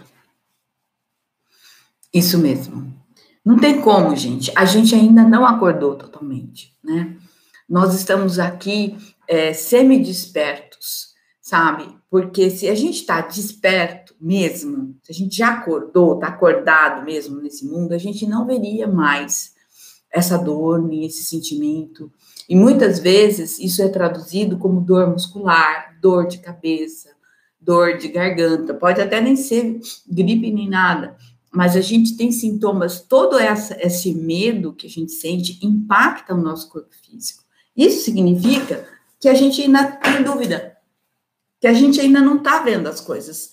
Isso 2.13 2.37
mesmo. 2.37 2.95
Não 3.43 3.57
tem 3.57 3.81
como, 3.81 4.15
gente. 4.15 4.51
A 4.55 4.63
gente 4.63 4.93
ainda 4.93 5.23
não 5.23 5.47
acordou 5.47 5.95
totalmente, 5.95 6.77
né? 6.83 7.17
Nós 7.67 7.95
estamos 7.95 8.37
aqui 8.37 8.95
é, 9.27 9.51
semi-despertos, 9.51 11.15
sabe? 11.47 11.87
Porque 12.09 12.49
se 12.49 12.67
a 12.67 12.75
gente 12.75 12.95
está 12.95 13.21
desperto 13.21 14.13
mesmo, 14.19 14.97
se 15.01 15.13
a 15.13 15.15
gente 15.15 15.37
já 15.37 15.53
acordou, 15.53 16.15
está 16.15 16.27
acordado 16.27 17.05
mesmo 17.05 17.39
nesse 17.39 17.65
mundo, 17.65 17.93
a 17.93 17.97
gente 17.97 18.27
não 18.27 18.45
veria 18.45 18.85
mais 18.85 19.53
essa 20.11 20.37
dor, 20.37 20.85
nem 20.85 21.05
esse 21.05 21.23
sentimento. 21.23 22.11
E 22.49 22.55
muitas 22.55 22.99
vezes 22.99 23.59
isso 23.59 23.81
é 23.81 23.87
traduzido 23.87 24.57
como 24.57 24.81
dor 24.81 25.09
muscular, 25.09 25.97
dor 26.01 26.27
de 26.27 26.39
cabeça, 26.39 27.11
dor 27.61 27.97
de 27.97 28.09
garganta, 28.09 28.73
pode 28.73 28.99
até 28.99 29.21
nem 29.21 29.37
ser 29.37 29.79
gripe 30.05 30.51
nem 30.51 30.67
nada, 30.67 31.15
mas 31.49 31.77
a 31.77 31.81
gente 31.81 32.17
tem 32.17 32.29
sintomas, 32.29 32.99
todo 32.99 33.39
essa, 33.39 33.77
esse 33.79 34.13
medo 34.13 34.73
que 34.73 34.85
a 34.85 34.89
gente 34.89 35.13
sente 35.13 35.65
impacta 35.65 36.33
o 36.33 36.41
nosso 36.41 36.69
corpo 36.69 36.93
físico. 36.93 37.41
Isso 37.73 38.03
significa 38.03 38.85
que 39.17 39.29
a 39.29 39.33
gente 39.33 39.61
ainda 39.61 39.85
tem 39.85 40.23
dúvida, 40.23 40.76
que 41.59 41.67
a 41.67 41.73
gente 41.73 41.99
ainda 41.99 42.21
não 42.21 42.37
está 42.37 42.59
vendo 42.63 42.87
as 42.87 43.01
coisas 43.01 43.51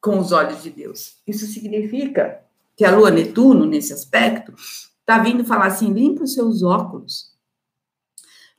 com 0.00 0.18
os 0.18 0.32
olhos 0.32 0.62
de 0.62 0.70
Deus. 0.70 1.16
Isso 1.26 1.46
significa 1.46 2.40
que 2.76 2.84
a 2.84 2.94
lua 2.94 3.10
Netuno, 3.10 3.64
nesse 3.64 3.92
aspecto, 3.92 4.54
está 5.00 5.18
vindo 5.18 5.44
falar 5.44 5.66
assim: 5.66 5.92
limpa 5.92 6.24
os 6.24 6.34
seus 6.34 6.62
óculos, 6.62 7.32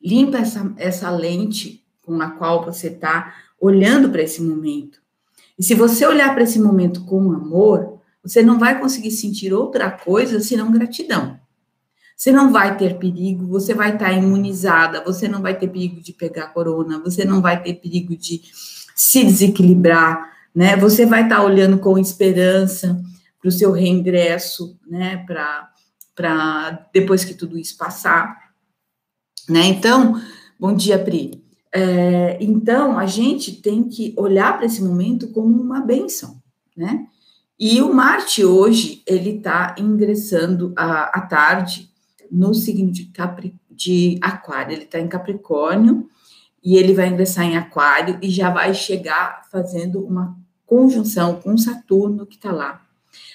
limpa 0.01 0.37
essa, 0.37 0.73
essa 0.77 1.09
lente 1.09 1.85
com 2.01 2.21
a 2.21 2.31
qual 2.31 2.65
você 2.65 2.87
está 2.87 3.35
olhando 3.59 4.09
para 4.09 4.21
esse 4.21 4.41
momento. 4.41 4.99
E 5.57 5.63
se 5.63 5.73
você 5.73 6.05
olhar 6.05 6.33
para 6.33 6.43
esse 6.43 6.59
momento 6.59 7.03
com 7.05 7.31
amor, 7.31 7.99
você 8.21 8.43
não 8.43 8.59
vai 8.59 8.79
conseguir 8.79 9.11
sentir 9.11 9.53
outra 9.53 9.89
coisa 9.89 10.39
senão 10.39 10.71
gratidão. 10.71 11.39
Você 12.17 12.31
não 12.31 12.51
vai 12.51 12.75
ter 12.75 12.97
perigo, 12.97 13.45
você 13.45 13.75
vai 13.75 13.93
estar 13.93 14.11
imunizada, 14.11 15.03
você 15.03 15.27
não 15.27 15.39
vai 15.39 15.55
ter 15.55 15.67
perigo 15.67 16.01
de 16.01 16.11
pegar 16.11 16.47
corona, 16.47 16.99
você 16.99 17.23
não 17.23 17.43
vai 17.43 17.61
ter 17.61 17.75
perigo 17.75 18.17
de 18.17 18.41
se 18.95 19.23
desequilibrar, 19.23 20.33
né? 20.53 20.75
Você 20.77 21.05
vai 21.05 21.23
estar 21.23 21.43
olhando 21.43 21.77
com 21.77 21.95
esperança 21.95 22.99
para 23.39 23.49
o 23.49 23.51
seu 23.51 23.71
reingresso, 23.71 24.79
né? 24.89 25.23
Para 26.15 26.89
depois 26.91 27.23
que 27.23 27.35
tudo 27.35 27.55
isso 27.55 27.77
passar, 27.77 28.35
né? 29.47 29.67
Então, 29.67 30.19
bom 30.59 30.73
dia, 30.73 30.97
Pri. 30.97 31.45
É, 31.71 32.39
então, 32.41 32.97
a 32.97 33.05
gente 33.05 33.61
tem 33.61 33.83
que 33.83 34.15
olhar 34.17 34.57
para 34.57 34.65
esse 34.65 34.83
momento 34.83 35.27
como 35.27 35.61
uma 35.61 35.81
benção, 35.81 36.41
né? 36.75 37.05
E 37.59 37.79
o 37.79 37.93
Marte 37.93 38.43
hoje, 38.43 39.03
ele 39.05 39.37
está 39.37 39.75
ingressando 39.77 40.73
à 40.75 41.21
tarde 41.21 41.95
no 42.31 42.53
signo 42.53 42.91
de, 42.91 43.05
Capri, 43.05 43.55
de 43.69 44.17
Aquário. 44.21 44.73
Ele 44.73 44.83
está 44.83 44.99
em 44.99 45.07
Capricórnio 45.07 46.07
e 46.63 46.75
ele 46.77 46.93
vai 46.93 47.07
ingressar 47.07 47.45
em 47.45 47.57
Aquário 47.57 48.17
e 48.21 48.29
já 48.29 48.49
vai 48.49 48.73
chegar 48.73 49.43
fazendo 49.51 50.03
uma 50.03 50.37
conjunção 50.65 51.39
com 51.39 51.57
Saturno 51.57 52.25
que 52.25 52.35
está 52.35 52.51
lá. 52.51 52.81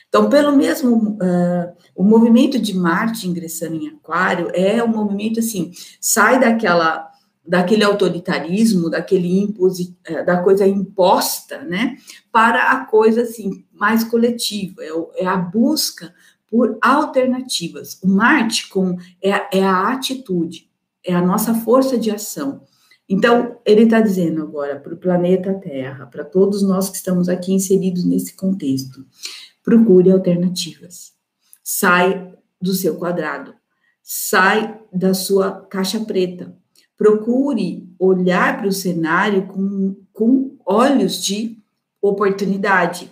Então, 0.09 0.29
pelo 0.29 0.55
mesmo, 0.55 1.13
uh, 1.13 1.73
o 1.97 2.05
movimento 2.05 2.59
de 2.59 2.77
Marte 2.77 3.27
ingressando 3.27 3.77
em 3.77 3.89
Aquário 3.89 4.51
é 4.53 4.85
um 4.85 4.89
movimento 4.89 5.41
assim, 5.41 5.73
sai 6.01 6.39
daquela 6.39 7.11
daquele 7.45 7.83
autoritarismo, 7.83 8.89
daquele 8.89 9.41
imposi, 9.41 9.97
uh, 10.09 10.25
da 10.25 10.43
coisa 10.43 10.67
imposta, 10.67 11.63
né, 11.63 11.97
para 12.31 12.71
a 12.71 12.85
coisa 12.85 13.23
assim 13.23 13.65
mais 13.73 14.05
coletiva, 14.05 14.83
é, 14.83 15.25
é 15.25 15.27
a 15.27 15.37
busca 15.37 16.15
por 16.53 16.77
alternativas. 16.83 17.99
O 18.03 18.09
Marte 18.09 18.69
com, 18.69 18.99
é, 19.25 19.59
é 19.59 19.65
a 19.65 19.91
atitude, 19.91 20.69
é 21.03 21.15
a 21.15 21.25
nossa 21.25 21.55
força 21.55 21.97
de 21.97 22.11
ação. 22.11 22.61
Então, 23.09 23.59
ele 23.65 23.85
está 23.85 24.03
dizendo 24.03 24.43
agora 24.43 24.79
para 24.79 24.93
o 24.93 24.99
planeta 24.99 25.55
Terra, 25.55 26.05
para 26.05 26.23
todos 26.23 26.63
nós 26.63 26.91
que 26.91 26.99
estamos 26.99 27.31
aqui 27.31 27.55
inseridos 27.55 28.05
nesse 28.05 28.37
contexto, 28.37 29.03
procure 29.63 30.11
alternativas. 30.11 31.15
Sai 31.65 32.35
do 32.61 32.75
seu 32.75 32.97
quadrado. 32.97 33.55
sai 34.03 34.79
da 34.93 35.15
sua 35.15 35.53
caixa 35.53 36.01
preta. 36.01 36.55
Procure 36.99 37.89
olhar 37.99 38.59
para 38.59 38.69
o 38.69 38.73
cenário 38.73 39.47
com, 39.47 39.97
com 40.13 40.59
olhos 40.67 41.23
de 41.25 41.57
oportunidade. 42.03 43.11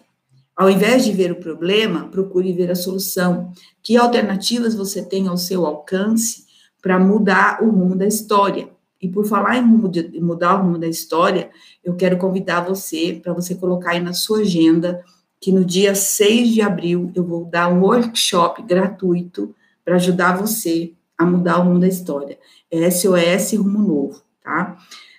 Ao 0.61 0.69
invés 0.69 1.07
de 1.07 1.13
ver 1.13 1.33
o 1.33 1.37
problema, 1.37 2.09
procure 2.09 2.53
ver 2.53 2.71
a 2.71 2.75
solução. 2.75 3.51
Que 3.83 3.97
alternativas 3.97 4.75
você 4.75 5.03
tem 5.03 5.27
ao 5.27 5.39
seu 5.39 5.65
alcance 5.65 6.45
para 6.83 6.99
mudar 6.99 7.63
o 7.63 7.71
rumo 7.71 7.97
da 7.97 8.07
história? 8.07 8.69
E 9.01 9.09
por 9.09 9.25
falar 9.25 9.57
em 9.57 9.63
mudar 9.63 10.57
o 10.57 10.65
rumo 10.65 10.77
da 10.77 10.87
história, 10.87 11.49
eu 11.83 11.97
quero 11.97 12.19
convidar 12.19 12.61
você 12.61 13.19
para 13.23 13.33
você 13.33 13.55
colocar 13.55 13.93
aí 13.93 14.01
na 14.01 14.13
sua 14.13 14.41
agenda 14.41 15.03
que 15.41 15.51
no 15.51 15.65
dia 15.65 15.95
6 15.95 16.51
de 16.51 16.61
abril 16.61 17.11
eu 17.15 17.25
vou 17.25 17.47
dar 17.47 17.73
um 17.73 17.81
workshop 17.81 18.63
gratuito 18.63 19.55
para 19.83 19.95
ajudar 19.95 20.37
você 20.37 20.93
a 21.17 21.25
mudar 21.25 21.59
o 21.61 21.63
rumo 21.63 21.81
da 21.81 21.89
história. 21.89 22.39
É 22.71 22.91
SOS 22.91 23.55
Rumo 23.55 23.79
Novo, 23.79 24.21
tá? 24.45 24.77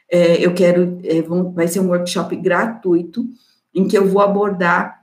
É, 0.08 0.46
eu 0.46 0.54
quero, 0.54 1.00
é, 1.04 1.20
vai 1.52 1.68
ser 1.68 1.80
um 1.80 1.88
workshop 1.88 2.36
gratuito 2.36 3.26
em 3.74 3.88
que 3.88 3.98
eu 3.98 4.08
vou 4.08 4.22
abordar. 4.22 5.01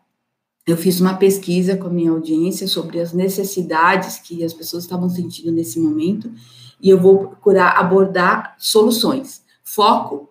Eu 0.68 0.76
fiz 0.76 1.00
uma 1.00 1.14
pesquisa 1.14 1.78
com 1.78 1.86
a 1.86 1.90
minha 1.90 2.10
audiência 2.10 2.68
sobre 2.68 3.00
as 3.00 3.14
necessidades 3.14 4.18
que 4.18 4.44
as 4.44 4.52
pessoas 4.52 4.84
estavam 4.84 5.08
sentindo 5.08 5.50
nesse 5.50 5.80
momento 5.80 6.30
e 6.78 6.90
eu 6.90 7.00
vou 7.00 7.28
procurar 7.28 7.70
abordar 7.70 8.54
soluções. 8.58 9.42
Foco 9.64 10.28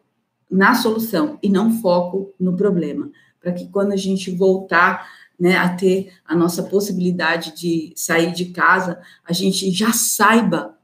na 0.47 0.75
solução 0.75 1.39
e 1.41 1.49
não 1.49 1.81
foco 1.81 2.35
no 2.39 2.55
problema, 2.55 3.09
para 3.41 3.51
que 3.51 3.67
quando 3.69 3.93
a 3.93 3.95
gente 3.95 4.29
voltar 4.29 5.09
né, 5.39 5.57
a 5.57 5.75
ter 5.75 6.13
a 6.23 6.35
nossa 6.35 6.61
possibilidade 6.61 7.55
de 7.55 7.91
sair 7.95 8.31
de 8.31 8.45
casa, 8.45 9.01
a 9.25 9.33
gente 9.33 9.71
já 9.71 9.91
saiba 9.91 10.77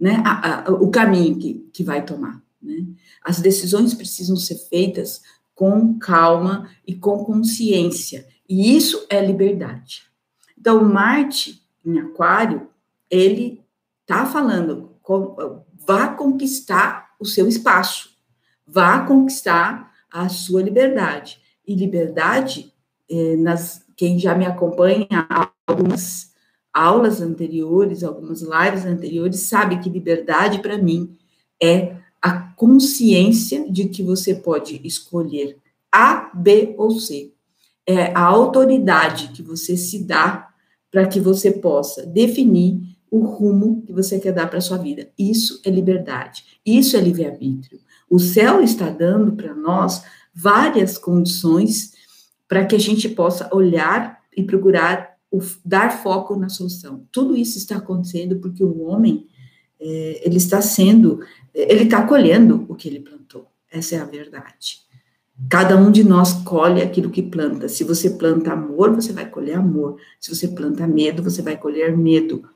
né, 0.00 0.20
a, 0.26 0.68
a, 0.68 0.72
o 0.72 0.90
caminho 0.90 1.38
que, 1.38 1.70
que 1.72 1.84
vai 1.84 2.04
tomar. 2.04 2.42
Né? 2.60 2.84
As 3.24 3.38
decisões 3.38 3.94
precisam 3.94 4.34
ser 4.34 4.56
feitas 4.68 5.22
com 5.54 5.96
calma 5.96 6.68
e 6.84 6.92
com 6.92 7.24
consciência, 7.24 8.26
e 8.48 8.76
isso 8.76 9.06
é 9.08 9.24
liberdade. 9.24 10.02
Então, 10.58 10.84
Marte 10.84 11.62
em 11.84 11.98
Aquário, 11.98 12.68
ele 13.10 13.62
está 14.02 14.26
falando 14.26 14.96
vá 15.86 16.08
conquistar 16.08 17.14
o 17.20 17.24
seu 17.24 17.46
espaço, 17.46 18.10
vá 18.66 19.00
conquistar 19.00 19.92
a 20.12 20.28
sua 20.28 20.62
liberdade. 20.62 21.40
E 21.66 21.74
liberdade, 21.74 22.72
eh, 23.08 23.36
nas, 23.36 23.84
quem 23.96 24.18
já 24.18 24.34
me 24.34 24.46
acompanha 24.46 25.26
algumas 25.66 26.32
aulas 26.72 27.20
anteriores, 27.20 28.02
algumas 28.02 28.42
lives 28.42 28.84
anteriores, 28.84 29.40
sabe 29.40 29.78
que 29.78 29.88
liberdade 29.88 30.58
para 30.60 30.76
mim 30.76 31.16
é 31.62 31.96
a 32.20 32.38
consciência 32.54 33.70
de 33.70 33.88
que 33.88 34.02
você 34.02 34.34
pode 34.34 34.80
escolher 34.84 35.58
A, 35.90 36.30
B 36.34 36.74
ou 36.76 36.90
C. 36.98 37.32
É 37.86 38.12
a 38.14 38.22
autoridade 38.22 39.28
que 39.28 39.42
você 39.42 39.76
se 39.76 40.04
dá 40.04 40.48
para 40.90 41.06
que 41.06 41.20
você 41.20 41.50
possa 41.50 42.04
definir 42.04 42.96
o 43.10 43.20
rumo 43.20 43.82
que 43.86 43.92
você 43.92 44.18
quer 44.18 44.32
dar 44.32 44.48
para 44.48 44.60
sua 44.60 44.78
vida. 44.78 45.08
Isso 45.18 45.60
é 45.64 45.70
liberdade, 45.70 46.44
isso 46.64 46.96
é 46.96 47.00
livre-arbítrio. 47.00 47.80
O 48.08 48.18
céu 48.18 48.62
está 48.62 48.88
dando 48.88 49.32
para 49.32 49.54
nós 49.54 50.02
várias 50.34 50.98
condições 50.98 51.92
para 52.48 52.64
que 52.64 52.76
a 52.76 52.80
gente 52.80 53.08
possa 53.08 53.48
olhar 53.54 54.20
e 54.36 54.42
procurar 54.42 55.16
o, 55.30 55.40
dar 55.64 55.90
foco 56.02 56.36
na 56.36 56.48
solução. 56.48 57.06
Tudo 57.10 57.36
isso 57.36 57.58
está 57.58 57.76
acontecendo 57.76 58.36
porque 58.36 58.62
o 58.62 58.82
homem, 58.82 59.26
é, 59.80 60.22
ele 60.24 60.36
está 60.36 60.60
sendo, 60.60 61.20
ele 61.52 61.84
está 61.84 62.06
colhendo 62.06 62.64
o 62.68 62.74
que 62.74 62.88
ele 62.88 63.00
plantou. 63.00 63.46
Essa 63.70 63.96
é 63.96 63.98
a 63.98 64.04
verdade. 64.04 64.85
Cada 65.50 65.76
um 65.76 65.90
de 65.90 66.02
nós 66.02 66.32
colhe 66.32 66.80
aquilo 66.80 67.10
que 67.10 67.22
planta. 67.22 67.68
Se 67.68 67.84
você 67.84 68.10
planta 68.10 68.52
amor, 68.52 68.94
você 68.94 69.12
vai 69.12 69.28
colher 69.28 69.56
amor. 69.56 70.00
Se 70.18 70.34
você 70.34 70.48
planta 70.48 70.86
medo, 70.86 71.22
você 71.22 71.42
vai 71.42 71.56
colher 71.56 71.96
medo. 71.96 72.48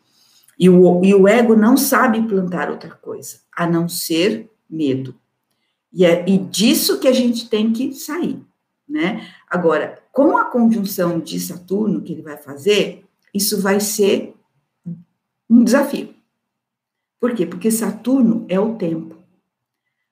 E 0.58 0.68
o, 0.68 1.04
e 1.04 1.14
o 1.14 1.28
ego 1.28 1.54
não 1.54 1.76
sabe 1.76 2.26
plantar 2.26 2.70
outra 2.70 2.90
coisa, 2.90 3.40
a 3.54 3.66
não 3.66 3.88
ser 3.88 4.50
medo. 4.68 5.14
E 5.92 6.04
é 6.04 6.24
e 6.28 6.38
disso 6.38 7.00
que 7.00 7.08
a 7.08 7.12
gente 7.12 7.48
tem 7.48 7.72
que 7.72 7.92
sair, 7.92 8.40
né? 8.88 9.26
Agora, 9.48 9.98
com 10.12 10.36
a 10.36 10.44
conjunção 10.44 11.18
de 11.18 11.40
Saturno 11.40 12.02
que 12.02 12.12
ele 12.12 12.22
vai 12.22 12.36
fazer, 12.36 13.04
isso 13.34 13.60
vai 13.60 13.80
ser 13.80 14.34
um 15.48 15.64
desafio. 15.64 16.14
Por 17.18 17.34
quê? 17.34 17.44
Porque 17.44 17.70
Saturno 17.70 18.46
é 18.48 18.58
o 18.58 18.76
tempo, 18.76 19.16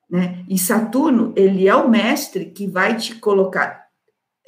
né? 0.08 0.44
E 0.48 0.58
Saturno, 0.58 1.32
ele 1.36 1.68
é 1.68 1.74
o 1.74 1.88
mestre 1.88 2.46
que 2.46 2.66
vai 2.66 2.96
te 2.96 3.14
colocar, 3.16 3.86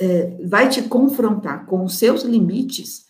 é, 0.01 0.39
vai 0.47 0.69
te 0.69 0.83
confrontar 0.83 1.67
com 1.67 1.85
os 1.85 1.99
seus 1.99 2.23
limites 2.23 3.07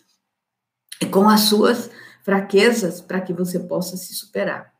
e 1.01 1.05
com 1.05 1.29
as 1.29 1.41
suas 1.41 1.89
fraquezas 2.23 2.99
para 2.99 3.21
que 3.21 3.33
você 3.33 3.59
possa 3.59 3.95
se 3.95 4.13
superar. 4.13 4.71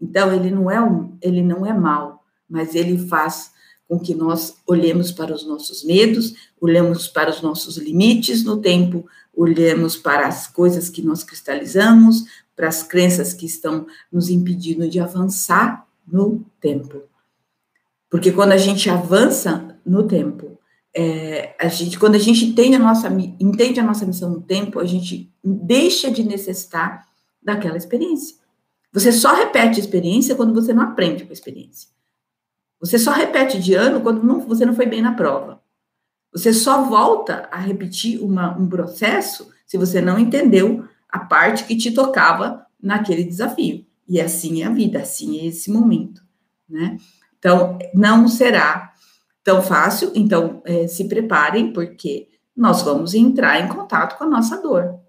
Então, 0.00 0.32
ele 0.32 0.50
não 0.50 0.70
é 0.70 0.80
um, 0.80 1.16
ele 1.20 1.42
não 1.42 1.66
é 1.66 1.72
mal, 1.72 2.24
mas 2.48 2.74
ele 2.74 2.96
faz 3.06 3.52
com 3.86 3.98
que 3.98 4.14
nós 4.14 4.56
olhemos 4.66 5.10
para 5.12 5.34
os 5.34 5.46
nossos 5.46 5.84
medos, 5.84 6.34
olhemos 6.60 7.08
para 7.08 7.30
os 7.30 7.40
nossos 7.40 7.76
limites 7.76 8.44
no 8.44 8.58
tempo, 8.58 9.06
olhemos 9.34 9.96
para 9.96 10.26
as 10.26 10.46
coisas 10.46 10.88
que 10.88 11.02
nós 11.02 11.24
cristalizamos, 11.24 12.24
para 12.54 12.68
as 12.68 12.82
crenças 12.82 13.32
que 13.32 13.46
estão 13.46 13.86
nos 14.12 14.28
impedindo 14.28 14.88
de 14.88 15.00
avançar 15.00 15.86
no 16.06 16.44
tempo. 16.60 17.02
Porque 18.10 18.32
quando 18.32 18.52
a 18.52 18.56
gente 18.56 18.88
avança 18.88 19.78
no 19.84 20.06
tempo, 20.06 20.58
é, 20.94 21.54
a 21.60 21.68
gente, 21.68 21.98
quando 21.98 22.14
a 22.14 22.18
gente 22.18 22.44
entende 22.44 22.76
a, 22.76 22.78
nossa, 22.78 23.08
entende 23.38 23.78
a 23.78 23.84
nossa 23.84 24.06
missão 24.06 24.30
no 24.30 24.40
tempo, 24.40 24.80
a 24.80 24.86
gente 24.86 25.32
deixa 25.44 26.10
de 26.10 26.22
necessitar 26.22 27.06
daquela 27.42 27.76
experiência. 27.76 28.36
Você 28.92 29.12
só 29.12 29.34
repete 29.34 29.78
a 29.78 29.82
experiência 29.84 30.34
quando 30.34 30.54
você 30.54 30.72
não 30.72 30.82
aprende 30.82 31.24
com 31.24 31.30
a 31.30 31.34
experiência. 31.34 31.88
Você 32.80 32.98
só 32.98 33.12
repete 33.12 33.60
de 33.60 33.74
ano 33.74 34.00
quando 34.00 34.22
não, 34.22 34.40
você 34.40 34.64
não 34.64 34.74
foi 34.74 34.86
bem 34.86 35.02
na 35.02 35.12
prova. 35.12 35.60
Você 36.32 36.52
só 36.52 36.84
volta 36.84 37.48
a 37.50 37.58
repetir 37.58 38.22
uma, 38.22 38.56
um 38.56 38.68
processo 38.68 39.50
se 39.66 39.76
você 39.76 40.00
não 40.00 40.18
entendeu 40.18 40.84
a 41.08 41.18
parte 41.18 41.64
que 41.64 41.76
te 41.76 41.90
tocava 41.90 42.66
naquele 42.80 43.24
desafio. 43.24 43.84
E 44.08 44.20
assim 44.20 44.62
é 44.62 44.66
a 44.66 44.70
vida, 44.70 45.00
assim 45.00 45.40
é 45.40 45.46
esse 45.46 45.70
momento, 45.70 46.22
né? 46.68 46.96
Então, 47.38 47.78
não 47.94 48.28
será 48.28 48.92
tão 49.44 49.62
fácil, 49.62 50.12
então 50.14 50.60
é, 50.64 50.86
se 50.86 51.08
preparem, 51.08 51.72
porque 51.72 52.28
nós 52.54 52.82
vamos 52.82 53.14
entrar 53.14 53.60
em 53.60 53.68
contato 53.68 54.18
com 54.18 54.24
a 54.24 54.28
nossa 54.28 54.60
dor, 54.60 55.00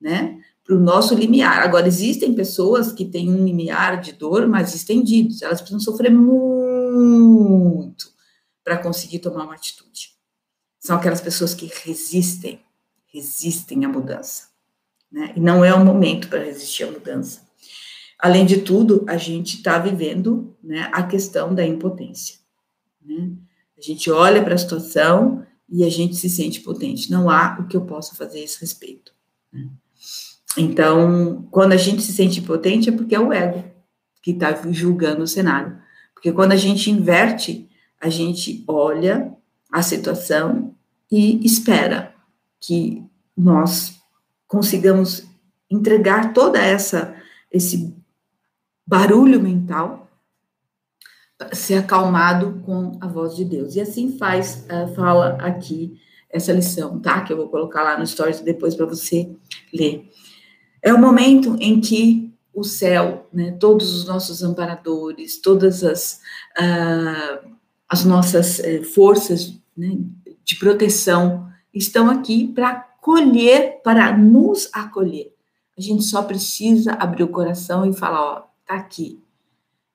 né? 0.00 0.40
Para 0.64 0.74
o 0.74 0.80
nosso 0.80 1.14
limiar. 1.14 1.62
Agora, 1.62 1.86
existem 1.86 2.34
pessoas 2.34 2.90
que 2.90 3.04
têm 3.04 3.30
um 3.30 3.44
limiar 3.44 4.00
de 4.00 4.12
dor 4.12 4.48
mais 4.48 4.74
estendido, 4.74 5.34
elas 5.42 5.60
precisam 5.60 5.78
sofrer 5.78 6.10
muito 6.10 8.06
para 8.64 8.78
conseguir 8.78 9.20
tomar 9.20 9.44
uma 9.44 9.54
atitude. 9.54 10.16
São 10.80 10.96
aquelas 10.96 11.20
pessoas 11.20 11.54
que 11.54 11.70
resistem, 11.84 12.60
resistem 13.12 13.84
à 13.84 13.88
mudança, 13.88 14.48
né? 15.12 15.32
E 15.36 15.40
não 15.40 15.64
é 15.64 15.72
o 15.72 15.84
momento 15.84 16.28
para 16.28 16.42
resistir 16.42 16.84
à 16.84 16.90
mudança. 16.90 17.45
Além 18.18 18.46
de 18.46 18.58
tudo, 18.62 19.04
a 19.06 19.16
gente 19.16 19.56
está 19.56 19.78
vivendo 19.78 20.56
né, 20.62 20.88
a 20.92 21.02
questão 21.02 21.54
da 21.54 21.66
impotência. 21.66 22.36
Né? 23.04 23.32
A 23.76 23.80
gente 23.80 24.10
olha 24.10 24.42
para 24.42 24.54
a 24.54 24.58
situação 24.58 25.44
e 25.68 25.84
a 25.84 25.90
gente 25.90 26.16
se 26.16 26.30
sente 26.30 26.60
potente. 26.60 27.10
Não 27.10 27.28
há 27.28 27.58
o 27.60 27.66
que 27.66 27.76
eu 27.76 27.82
possa 27.82 28.14
fazer 28.14 28.38
a 28.38 28.44
esse 28.44 28.60
respeito. 28.60 29.12
Né? 29.52 29.68
Então, 30.56 31.46
quando 31.50 31.72
a 31.72 31.76
gente 31.76 32.02
se 32.02 32.12
sente 32.12 32.40
potente, 32.40 32.88
é 32.88 32.92
porque 32.92 33.14
é 33.14 33.20
o 33.20 33.32
ego 33.32 33.64
que 34.22 34.30
está 34.30 34.54
julgando 34.72 35.22
o 35.22 35.28
cenário. 35.28 35.78
Porque 36.14 36.32
quando 36.32 36.52
a 36.52 36.56
gente 36.56 36.90
inverte, 36.90 37.68
a 38.00 38.08
gente 38.08 38.64
olha 38.66 39.32
a 39.70 39.82
situação 39.82 40.74
e 41.10 41.44
espera 41.44 42.14
que 42.58 43.04
nós 43.36 44.00
consigamos 44.46 45.24
entregar 45.70 46.32
toda 46.32 46.58
essa 46.58 47.14
esse 47.52 47.94
barulho 48.86 49.40
mental 49.40 50.06
ser 51.52 51.74
acalmado 51.74 52.62
com 52.64 52.96
a 53.00 53.06
voz 53.06 53.36
de 53.36 53.44
Deus. 53.44 53.74
E 53.74 53.80
assim 53.80 54.16
faz, 54.16 54.66
uh, 54.70 54.94
fala 54.94 55.36
aqui 55.40 56.00
essa 56.30 56.52
lição, 56.52 56.98
tá? 56.98 57.20
Que 57.22 57.32
eu 57.32 57.36
vou 57.36 57.48
colocar 57.48 57.82
lá 57.82 57.98
no 57.98 58.06
stories 58.06 58.40
depois 58.40 58.74
para 58.74 58.86
você 58.86 59.30
ler. 59.72 60.10
É 60.82 60.92
o 60.92 61.00
momento 61.00 61.56
em 61.60 61.80
que 61.80 62.32
o 62.54 62.64
céu, 62.64 63.26
né, 63.32 63.52
todos 63.52 63.94
os 63.94 64.06
nossos 64.06 64.42
amparadores, 64.42 65.40
todas 65.40 65.84
as, 65.84 66.20
uh, 66.58 67.50
as 67.88 68.04
nossas 68.04 68.58
uh, 68.60 68.82
forças 68.94 69.58
né, 69.76 69.98
de 70.42 70.56
proteção 70.56 71.50
estão 71.74 72.08
aqui 72.08 72.48
para 72.48 72.70
acolher, 72.70 73.82
para 73.84 74.16
nos 74.16 74.70
acolher. 74.72 75.34
A 75.76 75.82
gente 75.82 76.04
só 76.04 76.22
precisa 76.22 76.92
abrir 76.92 77.24
o 77.24 77.28
coração 77.28 77.84
e 77.84 77.92
falar, 77.92 78.22
ó, 78.22 78.55
tá 78.66 78.74
aqui. 78.74 79.22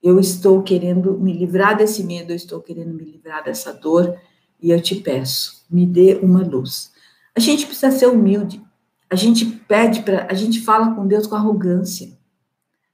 Eu 0.01 0.19
estou 0.19 0.63
querendo 0.63 1.17
me 1.19 1.33
livrar 1.33 1.77
desse 1.77 2.03
medo, 2.03 2.31
eu 2.31 2.35
estou 2.35 2.61
querendo 2.61 2.93
me 2.93 3.03
livrar 3.03 3.43
dessa 3.43 3.73
dor, 3.73 4.19
e 4.61 4.71
eu 4.71 4.81
te 4.81 4.95
peço, 4.95 5.65
me 5.69 5.85
dê 5.85 6.19
uma 6.21 6.43
luz. 6.43 6.91
A 7.35 7.39
gente 7.39 7.65
precisa 7.65 7.91
ser 7.91 8.07
humilde. 8.07 8.63
A 9.09 9.15
gente 9.15 9.45
pede 9.45 10.03
para, 10.03 10.27
a 10.29 10.33
gente 10.33 10.61
fala 10.61 10.95
com 10.95 11.07
Deus 11.07 11.27
com 11.27 11.35
arrogância. 11.35 12.17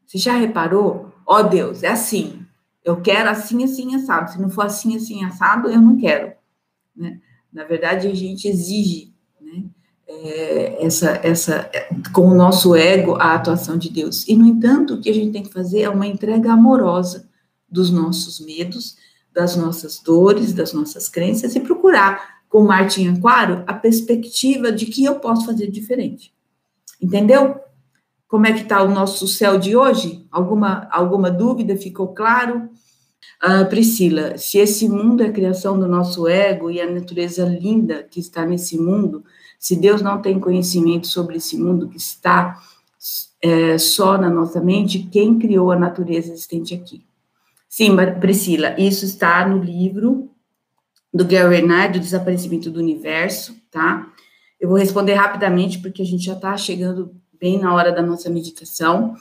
Você 0.06 0.18
já 0.18 0.34
reparou? 0.34 1.14
Ó 1.26 1.40
oh, 1.40 1.44
Deus, 1.44 1.84
é 1.84 1.90
assim. 1.90 2.46
Eu 2.84 3.02
quero 3.02 3.30
assim, 3.30 3.64
assim, 3.64 3.96
assado. 3.96 4.32
Se 4.32 4.42
não 4.42 4.50
for 4.50 4.66
assim, 4.66 4.96
assim, 4.96 5.24
assado, 5.24 5.70
eu 5.70 5.82
não 5.82 5.98
quero. 5.98 6.34
Né? 6.96 7.20
Na 7.52 7.66
verdade, 7.66 8.08
a 8.08 8.16
gente 8.16 8.48
exige 8.48 9.14
é, 10.08 10.86
essa, 10.86 11.20
essa, 11.24 11.70
com 12.14 12.28
o 12.28 12.36
nosso 12.36 12.76
ego, 12.76 13.16
a 13.16 13.36
atuação 13.36 13.78
de 13.78 13.90
Deus. 13.90 14.28
E, 14.28 14.36
no 14.36 14.46
entanto, 14.46 14.94
o 14.94 15.02
que 15.02 15.10
a 15.10 15.14
gente 15.14 15.34
tem 15.34 15.44
que 15.44 15.52
fazer 15.52 15.82
é 15.82 15.90
uma 15.90 16.08
entrega 16.08 16.54
amorosa 16.54 17.28
dos 17.70 17.92
nossos 17.92 18.40
medos, 18.40 18.96
das 19.34 19.56
nossas 19.56 20.00
dores, 20.00 20.54
das 20.54 20.74
nossas 20.74 21.10
crenças 21.10 21.56
e 21.56 21.60
procurar, 21.60 22.38
com 22.48 22.64
Martin 22.64 23.10
Aquário, 23.10 23.64
a 23.68 23.74
perspectiva 23.74 24.72
de 24.72 24.86
que 24.86 25.04
eu 25.04 25.16
posso 25.16 25.46
fazer 25.46 25.70
diferente. 25.70 26.34
Entendeu? 27.02 27.60
Como 28.28 28.48
é 28.48 28.54
que 28.54 28.62
está 28.62 28.82
o 28.82 28.90
nosso 28.90 29.28
céu 29.28 29.60
de 29.60 29.76
hoje? 29.76 30.26
Alguma, 30.32 30.88
alguma 30.90 31.30
dúvida? 31.30 31.76
Ficou 31.76 32.10
claro? 32.10 32.70
Uh, 33.44 33.68
Priscila, 33.70 34.38
se 34.38 34.58
esse 34.58 34.88
mundo 34.88 35.22
é 35.22 35.28
a 35.28 35.32
criação 35.32 35.78
do 35.78 35.88
nosso 35.88 36.28
ego 36.28 36.72
e 36.72 36.82
a 36.82 36.90
natureza 36.90 37.46
linda 37.46 38.04
que 38.04 38.20
está 38.20 38.46
nesse 38.46 38.78
mundo, 38.78 39.24
se 39.60 39.76
Deus 39.76 40.02
não 40.02 40.22
tem 40.22 40.40
conhecimento 40.40 41.08
sobre 41.08 41.38
esse 41.38 41.58
mundo 41.58 41.90
que 41.90 41.98
está 41.98 42.62
é, 43.42 43.78
só 43.78 44.18
na 44.18 44.30
nossa 44.30 44.62
mente, 44.62 45.08
quem 45.12 45.38
criou 45.38 45.72
a 45.72 45.80
natureza 45.80 46.32
existente 46.32 46.74
aqui? 46.74 47.06
Sim, 47.68 47.96
Priscila, 48.20 48.80
isso 48.80 49.06
está 49.06 49.48
no 49.48 49.62
livro 49.62 50.32
do 51.14 51.26
Gary 51.26 51.62
Renard, 51.62 52.00
do 52.00 52.04
Desaparecimento 52.04 52.70
do 52.70 52.80
Universo, 52.80 53.56
tá? 53.72 54.12
Eu 54.60 54.70
vou 54.70 54.78
responder 54.78 55.14
rapidamente, 55.14 55.80
porque 55.80 56.02
a 56.02 56.06
gente 56.06 56.24
já 56.24 56.34
está 56.34 56.56
chegando 56.58 57.16
bem 57.40 57.60
na 57.60 57.74
hora 57.74 57.92
da 57.92 58.02
nossa 58.02 58.30
meditação. 58.30 59.16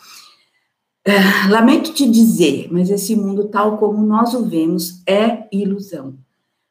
É, 1.05 1.49
lamento 1.51 1.93
te 1.93 2.11
dizer, 2.11 2.69
mas 2.71 2.91
esse 2.91 3.15
mundo, 3.15 3.49
tal 3.49 3.77
como 3.79 4.05
nós 4.05 4.35
o 4.35 4.45
vemos, 4.45 5.03
é 5.07 5.47
ilusão. 5.53 6.19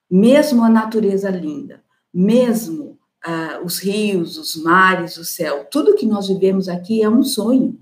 Mesmo 0.10 0.63
a 0.63 0.69
natureza 0.69 1.30
linda, 1.30 1.84
mesmo 2.13 2.95
uh, 3.26 3.66
os 3.66 3.80
rios, 3.80 4.38
os 4.38 4.56
mares, 4.56 5.18
o 5.18 5.26
céu, 5.26 5.66
tudo 5.70 5.96
que 5.96 6.06
nós 6.06 6.28
vivemos 6.28 6.70
aqui 6.70 7.02
é 7.02 7.10
um 7.10 7.24
sonho. 7.24 7.78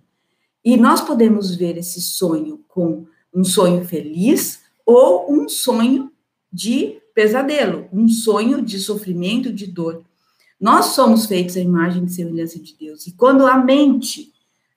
E 0.64 0.78
nós 0.78 1.02
podemos 1.02 1.56
ver 1.56 1.78
esse 1.78 2.02
sonho 2.02 2.64
com 2.68 3.06
um 3.34 3.44
sonho 3.44 3.84
feliz 3.84 4.62
ou 4.86 5.32
um 5.32 5.50
sonho 5.50 6.12
de 6.52 7.02
pesadelo, 7.14 7.88
um 7.92 8.08
sonho 8.08 8.62
de 8.62 8.80
sofrimento, 8.80 9.52
de 9.52 9.68
dor. 9.68 10.04
Nós 10.60 10.88
somos 10.88 11.26
feitos 11.26 11.58
à 11.58 11.60
imagem 11.60 12.06
e 12.06 12.10
semelhança 12.10 12.60
de 12.60 12.76
Deus. 12.80 13.06
E 13.06 13.12
quando 13.12 13.46
a 13.46 13.58
mente, 13.58 14.32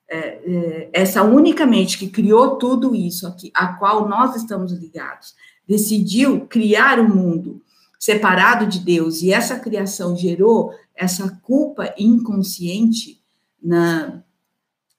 é, 0.09 0.17
é, 0.17 0.89
essa 0.91 1.23
única 1.23 1.65
mente 1.65 1.97
que 1.97 2.09
criou 2.09 2.57
tudo 2.57 2.93
isso 2.93 3.25
aqui, 3.25 3.51
a 3.53 3.73
qual 3.73 4.07
nós 4.07 4.35
estamos 4.35 4.73
ligados, 4.73 5.33
decidiu 5.67 6.45
criar 6.47 6.99
o 6.99 7.03
um 7.03 7.15
mundo 7.15 7.61
separado 7.99 8.67
de 8.67 8.79
Deus, 8.79 9.21
e 9.21 9.31
essa 9.31 9.59
criação 9.59 10.15
gerou 10.15 10.71
essa 10.95 11.29
culpa 11.43 11.93
inconsciente 11.97 13.21
na, 13.61 14.23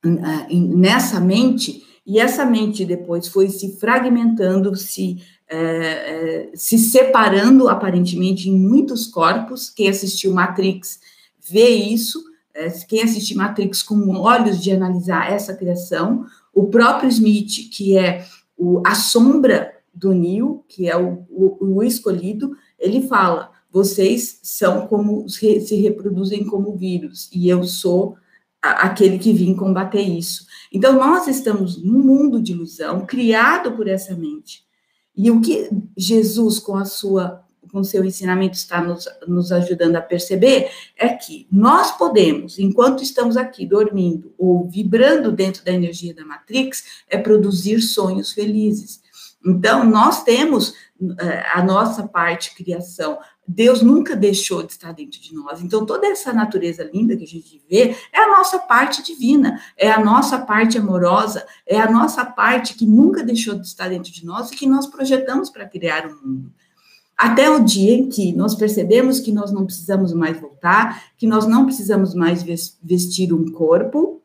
na 0.04 0.46
nessa 0.50 1.20
mente, 1.20 1.84
e 2.06 2.18
essa 2.18 2.44
mente 2.44 2.84
depois 2.84 3.28
foi 3.28 3.48
se 3.50 3.78
fragmentando, 3.78 4.74
se 4.76 5.18
é, 5.50 5.56
é, 5.56 6.50
se 6.54 6.78
separando 6.78 7.68
aparentemente 7.68 8.50
em 8.50 8.58
muitos 8.58 9.06
corpos. 9.06 9.70
Quem 9.70 9.88
assistiu 9.88 10.34
Matrix 10.34 11.00
vê 11.50 11.70
isso. 11.70 12.22
É, 12.54 12.68
quem 12.86 13.02
assistiu 13.02 13.38
Matrix 13.38 13.82
com 13.82 14.10
olhos 14.16 14.62
de 14.62 14.70
analisar 14.70 15.32
essa 15.32 15.54
criação, 15.54 16.26
o 16.52 16.66
próprio 16.66 17.08
Smith, 17.08 17.70
que 17.72 17.96
é 17.96 18.26
o, 18.58 18.82
a 18.84 18.94
sombra 18.94 19.72
do 19.94 20.12
Neo, 20.12 20.64
que 20.68 20.86
é 20.88 20.96
o, 20.96 21.24
o, 21.30 21.76
o 21.76 21.82
escolhido, 21.82 22.54
ele 22.78 23.06
fala: 23.08 23.50
vocês 23.70 24.40
são 24.42 24.86
como 24.86 25.28
se 25.28 25.76
reproduzem 25.76 26.44
como 26.44 26.76
vírus 26.76 27.28
e 27.32 27.48
eu 27.48 27.64
sou 27.64 28.16
aquele 28.60 29.18
que 29.18 29.32
vim 29.32 29.54
combater 29.54 30.02
isso. 30.02 30.46
Então 30.72 30.94
nós 30.94 31.26
estamos 31.26 31.82
num 31.82 32.02
mundo 32.02 32.42
de 32.42 32.52
ilusão 32.52 33.06
criado 33.06 33.72
por 33.72 33.86
essa 33.86 34.14
mente. 34.16 34.64
E 35.16 35.30
o 35.30 35.40
que 35.40 35.68
Jesus, 35.96 36.58
com 36.58 36.76
a 36.76 36.84
sua 36.84 37.44
com 37.70 37.84
seu 37.84 38.04
ensinamento 38.04 38.56
está 38.56 38.80
nos, 38.80 39.06
nos 39.26 39.52
ajudando 39.52 39.96
a 39.96 40.00
perceber 40.00 40.70
é 40.96 41.08
que 41.08 41.46
nós 41.52 41.92
podemos, 41.92 42.58
enquanto 42.58 43.02
estamos 43.02 43.36
aqui 43.36 43.66
dormindo 43.66 44.32
ou 44.38 44.68
vibrando 44.68 45.30
dentro 45.30 45.64
da 45.64 45.72
energia 45.72 46.14
da 46.14 46.24
Matrix, 46.24 46.84
é 47.08 47.18
produzir 47.18 47.80
sonhos 47.80 48.32
felizes. 48.32 49.00
Então, 49.46 49.84
nós 49.84 50.24
temos 50.24 50.74
a 51.52 51.62
nossa 51.62 52.06
parte 52.06 52.54
criação, 52.54 53.18
Deus 53.46 53.82
nunca 53.82 54.16
deixou 54.16 54.62
de 54.62 54.72
estar 54.72 54.92
dentro 54.92 55.20
de 55.20 55.34
nós. 55.34 55.62
Então, 55.62 55.86
toda 55.86 56.06
essa 56.06 56.32
natureza 56.32 56.88
linda 56.92 57.16
que 57.16 57.24
a 57.24 57.26
gente 57.26 57.62
vê 57.70 57.96
é 58.12 58.20
a 58.20 58.36
nossa 58.36 58.58
parte 58.58 59.02
divina, 59.02 59.60
é 59.76 59.90
a 59.90 60.04
nossa 60.04 60.38
parte 60.38 60.76
amorosa, 60.76 61.46
é 61.66 61.80
a 61.80 61.90
nossa 61.90 62.24
parte 62.24 62.74
que 62.74 62.84
nunca 62.84 63.22
deixou 63.22 63.54
de 63.54 63.66
estar 63.66 63.88
dentro 63.88 64.12
de 64.12 64.26
nós 64.26 64.50
e 64.50 64.56
que 64.56 64.66
nós 64.66 64.86
projetamos 64.86 65.50
para 65.50 65.68
criar 65.68 66.06
o 66.06 66.26
mundo. 66.26 66.52
Até 67.16 67.50
o 67.50 67.64
dia 67.64 67.94
em 67.94 68.08
que 68.08 68.32
nós 68.32 68.54
percebemos 68.54 69.18
que 69.18 69.32
nós 69.32 69.50
não 69.50 69.64
precisamos 69.64 70.12
mais 70.12 70.40
voltar, 70.40 71.12
que 71.16 71.26
nós 71.26 71.46
não 71.46 71.64
precisamos 71.64 72.14
mais 72.14 72.44
vestir 72.82 73.32
um 73.32 73.50
corpo, 73.50 74.17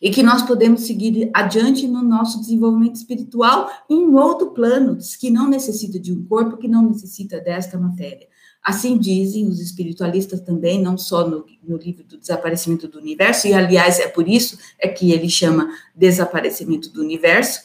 e 0.00 0.10
que 0.10 0.22
nós 0.22 0.42
podemos 0.42 0.82
seguir 0.82 1.30
adiante 1.32 1.86
no 1.86 2.02
nosso 2.02 2.40
desenvolvimento 2.40 2.96
espiritual 2.96 3.70
em 3.88 4.14
outro 4.14 4.50
plano, 4.50 4.98
que 5.18 5.30
não 5.30 5.48
necessita 5.48 5.98
de 5.98 6.12
um 6.12 6.24
corpo, 6.24 6.56
que 6.56 6.68
não 6.68 6.82
necessita 6.82 7.40
desta 7.40 7.78
matéria. 7.78 8.26
Assim 8.62 8.98
dizem 8.98 9.46
os 9.46 9.60
espiritualistas 9.60 10.40
também, 10.40 10.82
não 10.82 10.98
só 10.98 11.28
no, 11.28 11.46
no, 11.62 11.76
livro 11.76 12.02
do 12.02 12.18
Desaparecimento 12.18 12.88
do 12.88 12.98
Universo, 12.98 13.46
e 13.46 13.54
aliás 13.54 14.00
é 14.00 14.08
por 14.08 14.28
isso 14.28 14.58
é 14.78 14.88
que 14.88 15.12
ele 15.12 15.28
chama 15.28 15.70
Desaparecimento 15.94 16.90
do 16.90 17.00
Universo. 17.00 17.60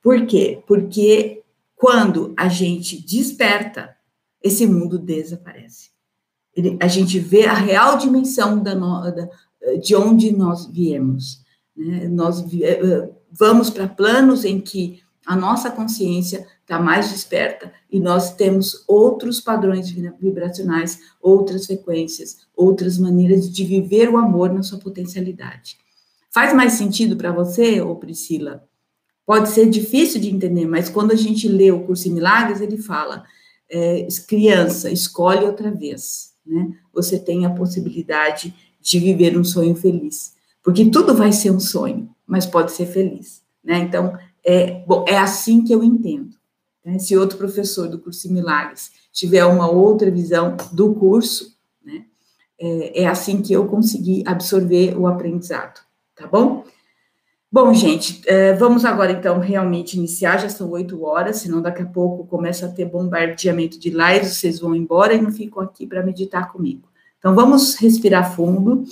Por 0.00 0.26
quê? 0.26 0.62
Porque 0.66 1.42
quando 1.74 2.32
a 2.36 2.48
gente 2.48 3.04
desperta, 3.04 3.96
esse 4.40 4.66
mundo 4.66 4.98
desaparece. 4.98 5.90
Ele, 6.54 6.76
a 6.80 6.86
gente 6.86 7.18
vê 7.18 7.46
a 7.46 7.54
real 7.54 7.98
dimensão 7.98 8.62
da, 8.62 8.74
da, 8.74 9.28
de 9.82 9.96
onde 9.96 10.30
nós 10.30 10.66
viemos. 10.66 11.43
Né? 11.76 12.08
Nós 12.08 12.40
eh, 12.60 12.80
eh, 12.82 13.10
vamos 13.30 13.70
para 13.70 13.88
planos 13.88 14.44
em 14.44 14.60
que 14.60 15.02
a 15.26 15.34
nossa 15.34 15.70
consciência 15.70 16.46
está 16.60 16.78
mais 16.78 17.10
desperta 17.10 17.72
e 17.90 17.98
nós 17.98 18.34
temos 18.34 18.84
outros 18.86 19.40
padrões 19.40 19.90
vibracionais, 19.90 21.00
outras 21.20 21.66
frequências, 21.66 22.38
outras 22.54 22.98
maneiras 22.98 23.50
de 23.50 23.64
viver 23.64 24.08
o 24.10 24.16
amor 24.16 24.52
na 24.52 24.62
sua 24.62 24.78
potencialidade. 24.78 25.78
Faz 26.32 26.52
mais 26.52 26.74
sentido 26.74 27.16
para 27.16 27.32
você, 27.32 27.80
ou 27.80 27.96
Priscila? 27.96 28.66
Pode 29.26 29.48
ser 29.48 29.70
difícil 29.70 30.20
de 30.20 30.28
entender, 30.28 30.66
mas 30.66 30.90
quando 30.90 31.12
a 31.12 31.16
gente 31.16 31.48
lê 31.48 31.70
o 31.70 31.84
curso 31.84 32.08
em 32.08 32.12
Milagres, 32.12 32.60
ele 32.60 32.76
fala: 32.76 33.24
é, 33.70 34.06
criança, 34.26 34.90
escolhe 34.90 35.44
outra 35.44 35.70
vez, 35.70 36.32
né? 36.44 36.76
Você 36.92 37.18
tem 37.18 37.46
a 37.46 37.50
possibilidade 37.50 38.54
de 38.80 38.98
viver 38.98 39.38
um 39.38 39.44
sonho 39.44 39.74
feliz. 39.74 40.34
Porque 40.64 40.90
tudo 40.90 41.14
vai 41.14 41.30
ser 41.30 41.50
um 41.50 41.60
sonho, 41.60 42.08
mas 42.26 42.46
pode 42.46 42.72
ser 42.72 42.86
feliz, 42.86 43.42
né? 43.62 43.78
Então, 43.80 44.16
é, 44.42 44.82
bom, 44.86 45.04
é 45.06 45.18
assim 45.18 45.62
que 45.62 45.74
eu 45.74 45.84
entendo. 45.84 46.30
Né? 46.82 46.98
Se 46.98 47.16
outro 47.16 47.36
professor 47.36 47.86
do 47.86 47.98
curso 47.98 48.32
Milagres 48.32 48.90
tiver 49.12 49.44
uma 49.44 49.70
outra 49.70 50.10
visão 50.10 50.56
do 50.72 50.94
curso, 50.94 51.54
né? 51.84 52.06
É, 52.58 53.02
é 53.02 53.06
assim 53.06 53.42
que 53.42 53.52
eu 53.52 53.66
consegui 53.66 54.24
absorver 54.26 54.96
o 54.96 55.06
aprendizado, 55.06 55.80
tá 56.16 56.26
bom? 56.26 56.64
Bom, 57.52 57.72
gente, 57.72 58.20
é, 58.26 58.52
vamos 58.54 58.84
agora 58.84 59.12
então 59.12 59.38
realmente 59.38 59.96
iniciar, 59.96 60.38
já 60.38 60.48
são 60.48 60.70
oito 60.70 61.04
horas, 61.04 61.36
senão 61.36 61.62
daqui 61.62 61.82
a 61.82 61.86
pouco 61.86 62.26
começa 62.26 62.66
a 62.66 62.68
ter 62.68 62.86
bombardeamento 62.86 63.78
de 63.78 63.90
lives, 63.90 64.38
vocês 64.38 64.58
vão 64.58 64.74
embora 64.74 65.14
e 65.14 65.22
não 65.22 65.30
ficam 65.30 65.62
aqui 65.62 65.86
para 65.86 66.02
meditar 66.02 66.50
comigo. 66.50 66.88
Então 67.18 67.34
vamos 67.34 67.76
respirar 67.76 68.34
fundo. 68.34 68.82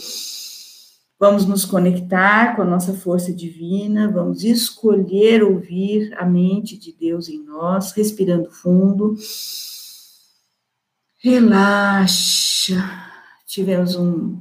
Vamos 1.23 1.47
nos 1.47 1.65
conectar 1.65 2.57
com 2.57 2.63
a 2.63 2.65
nossa 2.65 2.95
força 2.95 3.33
divina, 3.33 4.11
vamos 4.11 4.43
escolher 4.43 5.45
ouvir 5.45 6.13
a 6.19 6.27
mente 6.27 6.77
de 6.77 6.93
Deus 6.93 7.29
em 7.29 7.45
nós, 7.45 7.93
respirando 7.93 8.51
fundo. 8.51 9.15
Relaxa. 11.21 12.75
Tivemos 13.47 13.95
um, 13.95 14.37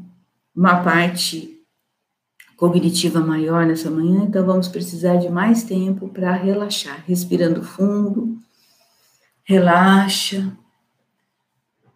uma 0.55 0.81
parte 0.83 1.63
cognitiva 2.57 3.19
maior 3.19 3.63
nessa 3.63 3.91
manhã, 3.91 4.23
então 4.23 4.43
vamos 4.43 4.67
precisar 4.67 5.17
de 5.17 5.29
mais 5.29 5.61
tempo 5.61 6.09
para 6.09 6.33
relaxar. 6.33 7.03
Respirando 7.05 7.61
fundo, 7.61 8.39
relaxa, 9.43 10.51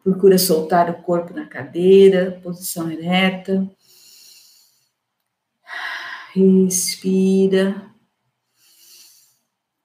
procura 0.04 0.38
soltar 0.38 0.92
o 0.92 1.02
corpo 1.02 1.34
na 1.34 1.48
cadeira, 1.48 2.40
posição 2.44 2.92
ereta. 2.92 3.68
Respira. 6.36 7.90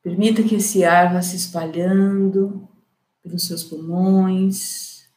Permita 0.02 0.42
que 0.42 0.56
esse 0.56 0.82
ar 0.82 1.12
vá 1.12 1.22
se 1.22 1.36
espalhando 1.36 2.68
pelos 3.22 3.46
seus 3.46 3.62
pulmões. 3.62 5.08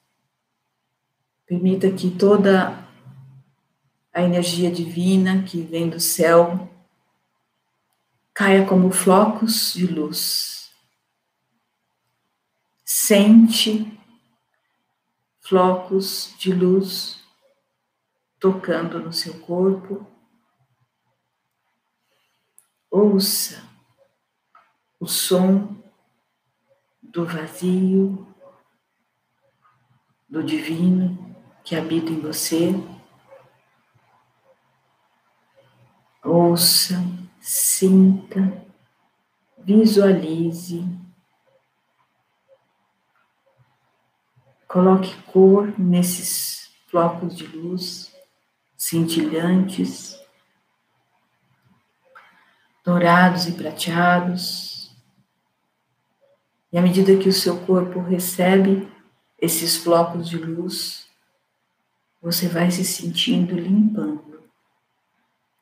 Permita 1.48 1.91
que 1.91 2.12
toda 2.12 2.88
a 4.13 4.22
energia 4.22 4.72
divina 4.72 5.41
que 5.41 5.60
vem 5.60 5.89
do 5.89 6.00
céu 6.00 6.69
caia 8.32 8.67
como 8.67 8.91
flocos 8.91 9.74
de 9.74 9.88
luz. 9.88 10.72
Sente 12.86 13.91
flocos 15.39 16.36
de 16.38 16.54
luz 16.54 17.24
tocando 18.39 19.00
no 19.00 19.12
seu 19.12 19.39
corpo. 19.39 20.12
Ouça 22.95 23.60
o 24.99 25.08
som 25.08 25.75
do 27.01 27.25
vazio, 27.25 28.27
do 30.29 30.43
divino 30.43 31.36
que 31.63 31.75
habita 31.75 32.12
em 32.12 32.19
você. 32.19 32.69
Ouça, 36.23 37.03
sinta, 37.41 38.63
visualize. 39.58 40.86
Coloque 44.67 45.19
cor 45.23 45.73
nesses 45.79 46.71
flocos 46.86 47.36
de 47.36 47.47
luz 47.47 48.15
cintilantes, 48.77 50.22
dourados 52.84 53.48
e 53.48 53.54
prateados. 53.54 54.91
E 56.72 56.78
à 56.78 56.82
medida 56.82 57.17
que 57.17 57.30
o 57.30 57.34
seu 57.34 57.60
corpo 57.65 58.00
recebe 58.00 58.91
esses 59.39 59.78
flocos 59.78 60.28
de 60.28 60.38
luz, 60.38 61.08
você 62.22 62.48
vai 62.48 62.72
se 62.72 62.84
sentindo 62.84 63.56
limpando 63.56 64.34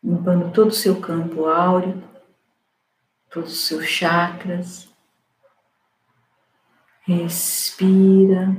limpando 0.04 0.52
todo 0.52 0.70
o 0.70 0.74
seu 0.74 1.00
campo 1.00 1.46
áureo, 1.46 2.02
todos 3.30 3.54
os 3.54 3.68
seus 3.68 3.86
chakras. 3.86 4.90
Respira. 7.02 8.56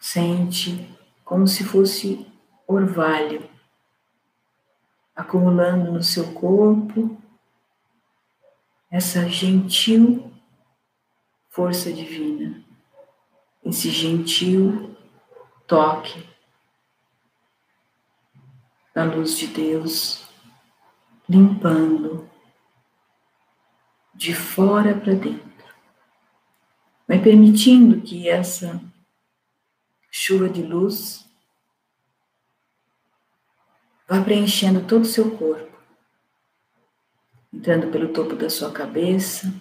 Sente 0.00 0.96
como 1.24 1.46
se 1.46 1.64
fosse 1.64 2.26
orvalho 2.66 3.48
acumulando 5.18 5.90
no 5.90 6.00
seu 6.00 6.32
corpo 6.32 7.20
essa 8.88 9.28
gentil 9.28 10.32
força 11.50 11.92
divina, 11.92 12.64
esse 13.64 13.90
gentil 13.90 14.96
toque 15.66 16.24
da 18.94 19.02
luz 19.02 19.36
de 19.36 19.48
Deus, 19.48 20.28
limpando 21.28 22.30
de 24.14 24.32
fora 24.32 24.94
para 24.94 25.14
dentro. 25.14 25.74
Vai 27.08 27.20
permitindo 27.20 28.00
que 28.02 28.28
essa 28.28 28.80
chuva 30.12 30.48
de 30.48 30.62
luz 30.62 31.27
vá 34.08 34.22
preenchendo 34.22 34.86
todo 34.86 35.02
o 35.02 35.08
seu 35.08 35.36
corpo, 35.36 35.78
entrando 37.52 37.92
pelo 37.92 38.12
topo 38.12 38.34
da 38.34 38.48
sua 38.48 38.72
cabeça, 38.72 39.52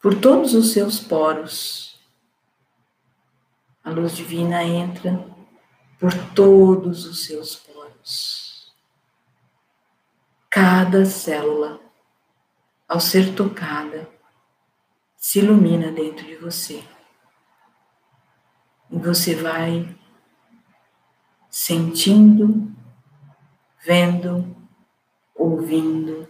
por 0.00 0.20
todos 0.20 0.54
os 0.54 0.72
seus 0.72 1.00
poros. 1.00 1.98
A 3.82 3.90
luz 3.90 4.14
divina 4.14 4.62
entra 4.62 5.26
por 5.98 6.12
todos 6.34 7.06
os 7.06 7.24
seus 7.24 7.56
poros. 7.56 8.74
Cada 10.50 11.06
célula, 11.06 11.80
ao 12.86 13.00
ser 13.00 13.34
tocada, 13.34 14.08
se 15.16 15.38
ilumina 15.38 15.90
dentro 15.90 16.26
de 16.26 16.36
você. 16.36 16.84
E 18.90 18.98
você 18.98 19.34
vai 19.34 19.97
sentindo, 21.60 22.70
vendo, 23.84 24.56
ouvindo, 25.34 26.28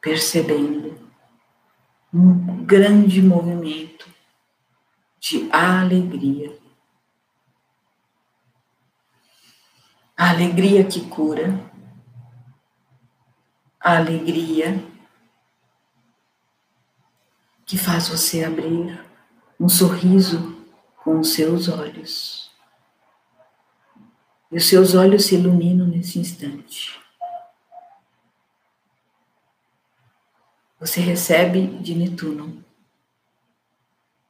percebendo 0.00 0.96
um 2.14 2.64
grande 2.64 3.20
movimento 3.20 4.08
de 5.18 5.50
alegria 5.50 6.56
a 10.16 10.30
alegria 10.30 10.84
que 10.84 11.08
cura, 11.08 11.60
a 13.80 13.98
alegria 13.98 14.84
que 17.64 17.76
faz 17.76 18.08
você 18.08 18.42
abrir 18.42 19.04
um 19.60 19.68
sorriso 19.68 20.56
com 20.96 21.20
os 21.20 21.34
seus 21.34 21.68
olhos. 21.68 22.47
E 24.50 24.56
os 24.56 24.66
seus 24.66 24.94
olhos 24.94 25.26
se 25.26 25.34
iluminam 25.34 25.86
nesse 25.86 26.18
instante. 26.18 26.98
Você 30.80 31.00
recebe 31.00 31.66
de 31.78 31.94
Netuno 31.94 32.64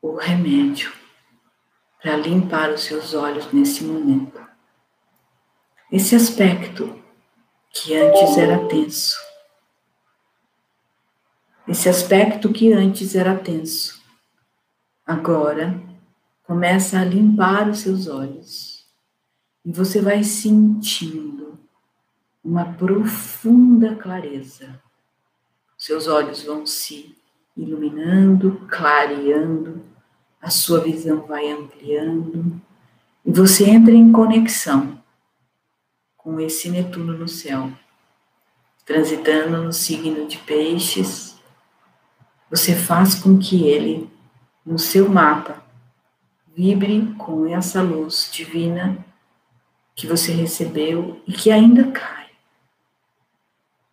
o 0.00 0.16
remédio 0.16 0.92
para 2.02 2.16
limpar 2.16 2.70
os 2.70 2.82
seus 2.82 3.12
olhos 3.14 3.52
nesse 3.52 3.84
momento. 3.84 4.40
Esse 5.92 6.14
aspecto 6.14 7.02
que 7.70 7.94
antes 7.96 8.36
era 8.36 8.66
tenso. 8.66 9.16
Esse 11.66 11.88
aspecto 11.88 12.52
que 12.52 12.72
antes 12.72 13.14
era 13.14 13.36
tenso. 13.36 14.02
Agora 15.06 15.80
começa 16.44 16.98
a 16.98 17.04
limpar 17.04 17.68
os 17.68 17.80
seus 17.80 18.06
olhos. 18.06 18.67
E 19.68 19.70
você 19.70 20.00
vai 20.00 20.24
sentindo 20.24 21.58
uma 22.42 22.64
profunda 22.64 23.94
clareza. 23.94 24.82
Seus 25.76 26.06
olhos 26.06 26.42
vão 26.42 26.64
se 26.64 27.14
iluminando, 27.54 28.66
clareando, 28.66 29.82
a 30.40 30.48
sua 30.48 30.80
visão 30.80 31.26
vai 31.26 31.50
ampliando 31.50 32.58
e 33.22 33.30
você 33.30 33.68
entra 33.68 33.92
em 33.92 34.10
conexão 34.10 34.98
com 36.16 36.40
esse 36.40 36.70
Netuno 36.70 37.12
no 37.12 37.28
céu, 37.28 37.70
transitando 38.86 39.62
no 39.64 39.72
signo 39.74 40.26
de 40.26 40.38
Peixes, 40.38 41.38
você 42.48 42.74
faz 42.74 43.16
com 43.16 43.38
que 43.38 43.64
ele, 43.64 44.10
no 44.64 44.78
seu 44.78 45.10
mapa, 45.10 45.62
vibre 46.56 47.14
com 47.18 47.46
essa 47.46 47.82
luz 47.82 48.30
divina 48.32 49.04
que 49.98 50.06
você 50.06 50.30
recebeu 50.30 51.20
e 51.26 51.32
que 51.32 51.50
ainda 51.50 51.90
cai. 51.90 52.30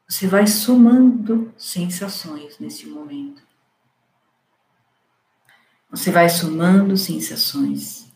Você 0.07 0.27
vai 0.27 0.45
somando 0.45 1.51
sensações 1.57 2.59
nesse 2.59 2.85
momento. 2.85 3.41
Você 5.89 6.11
vai 6.11 6.29
somando 6.29 6.95
sensações 6.95 8.13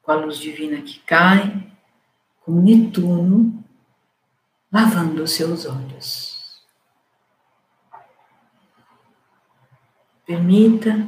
com 0.00 0.12
a 0.12 0.14
luz 0.14 0.38
divina 0.38 0.80
que 0.80 0.98
cai 1.00 1.70
com 2.40 2.52
Netuno 2.52 3.62
lavando 4.72 5.22
os 5.22 5.32
seus 5.32 5.66
olhos. 5.66 6.64
Permita 10.24 11.06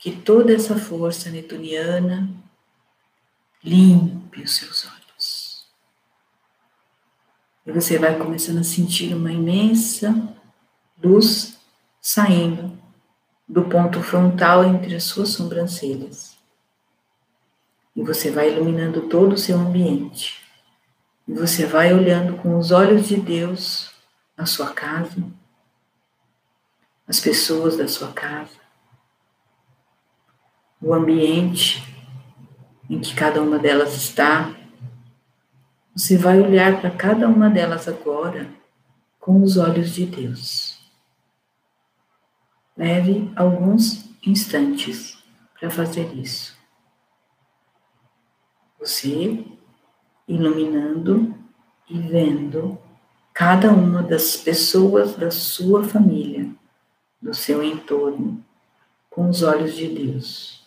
que 0.00 0.10
toda 0.10 0.52
essa 0.52 0.76
força 0.76 1.30
netuniana 1.30 2.41
limpe 3.64 4.42
os 4.42 4.56
seus 4.56 4.84
olhos. 4.84 5.66
E 7.64 7.72
você 7.72 7.98
vai 7.98 8.18
começando 8.18 8.58
a 8.58 8.64
sentir 8.64 9.14
uma 9.14 9.32
imensa 9.32 10.36
luz 11.02 11.58
saindo 12.00 12.76
do 13.48 13.64
ponto 13.64 14.02
frontal 14.02 14.64
entre 14.64 14.94
as 14.94 15.04
suas 15.04 15.30
sobrancelhas 15.30 16.36
E 17.94 18.02
você 18.02 18.30
vai 18.30 18.50
iluminando 18.50 19.08
todo 19.08 19.34
o 19.34 19.38
seu 19.38 19.58
ambiente. 19.58 20.42
E 21.28 21.34
você 21.34 21.66
vai 21.66 21.92
olhando 21.92 22.36
com 22.38 22.58
os 22.58 22.70
olhos 22.70 23.06
de 23.06 23.16
Deus 23.16 23.92
a 24.36 24.46
sua 24.46 24.72
casa, 24.72 25.22
as 27.06 27.20
pessoas 27.20 27.76
da 27.76 27.86
sua 27.86 28.12
casa, 28.12 28.58
o 30.80 30.92
ambiente 30.94 31.91
em 32.88 33.00
que 33.00 33.14
cada 33.14 33.42
uma 33.42 33.58
delas 33.58 33.94
está. 33.94 34.54
Você 35.94 36.16
vai 36.16 36.40
olhar 36.40 36.80
para 36.80 36.90
cada 36.90 37.28
uma 37.28 37.50
delas 37.50 37.86
agora 37.88 38.48
com 39.20 39.42
os 39.42 39.56
olhos 39.56 39.94
de 39.94 40.06
Deus. 40.06 40.80
Leve 42.76 43.30
alguns 43.36 44.10
instantes 44.26 45.22
para 45.58 45.70
fazer 45.70 46.12
isso. 46.14 46.56
Você 48.78 49.44
iluminando 50.26 51.34
e 51.88 51.98
vendo 51.98 52.78
cada 53.32 53.70
uma 53.70 54.02
das 54.02 54.36
pessoas 54.36 55.16
da 55.16 55.30
sua 55.30 55.84
família, 55.84 56.50
do 57.20 57.34
seu 57.34 57.62
entorno, 57.62 58.44
com 59.08 59.28
os 59.28 59.42
olhos 59.42 59.74
de 59.74 59.88
Deus. 59.88 60.61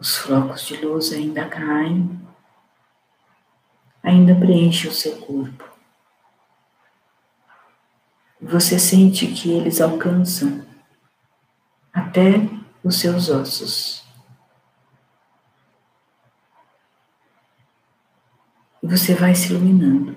Os 0.00 0.16
flocos 0.16 0.62
de 0.62 0.76
luz 0.78 1.12
ainda 1.12 1.46
caem, 1.46 2.18
ainda 4.02 4.34
preenchem 4.34 4.90
o 4.90 4.94
seu 4.94 5.20
corpo. 5.20 5.68
Você 8.40 8.78
sente 8.78 9.26
que 9.26 9.50
eles 9.50 9.78
alcançam 9.78 10.66
até 11.92 12.48
os 12.82 12.98
seus 12.98 13.28
ossos. 13.28 14.02
E 18.82 18.86
você 18.86 19.14
vai 19.14 19.34
se 19.34 19.52
iluminando 19.52 20.16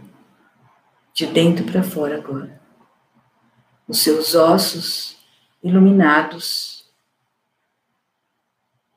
de 1.14 1.28
dentro 1.28 1.66
para 1.66 1.84
fora 1.84 2.20
agora. 2.20 2.62
Os 3.86 4.00
seus 4.00 4.34
ossos 4.34 5.18
iluminados 5.62 6.90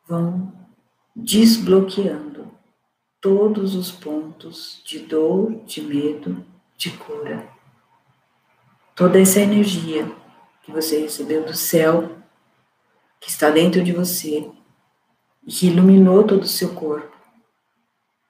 vão 0.07 0.66
desbloqueando 1.19 2.53
todos 3.23 3.75
os 3.75 3.91
pontos 3.91 4.83
de 4.85 4.99
dor, 4.99 5.65
de 5.65 5.81
medo, 5.81 6.45
de 6.77 6.91
cura. 6.91 7.49
Toda 8.95 9.19
essa 9.19 9.41
energia 9.41 10.15
que 10.63 10.71
você 10.71 11.01
recebeu 11.01 11.43
do 11.43 11.55
céu, 11.55 12.19
que 13.19 13.31
está 13.31 13.49
dentro 13.49 13.83
de 13.83 13.93
você, 13.93 14.51
que 15.49 15.69
iluminou 15.69 16.25
todo 16.25 16.43
o 16.43 16.47
seu 16.47 16.75
corpo, 16.75 17.17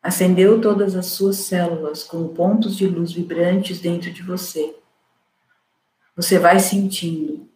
acendeu 0.00 0.60
todas 0.60 0.94
as 0.94 1.06
suas 1.06 1.38
células 1.38 2.04
com 2.04 2.28
pontos 2.28 2.76
de 2.76 2.86
luz 2.86 3.10
vibrantes 3.10 3.80
dentro 3.80 4.12
de 4.12 4.22
você. 4.22 4.78
Você 6.14 6.38
vai 6.38 6.60
sentindo 6.60 7.48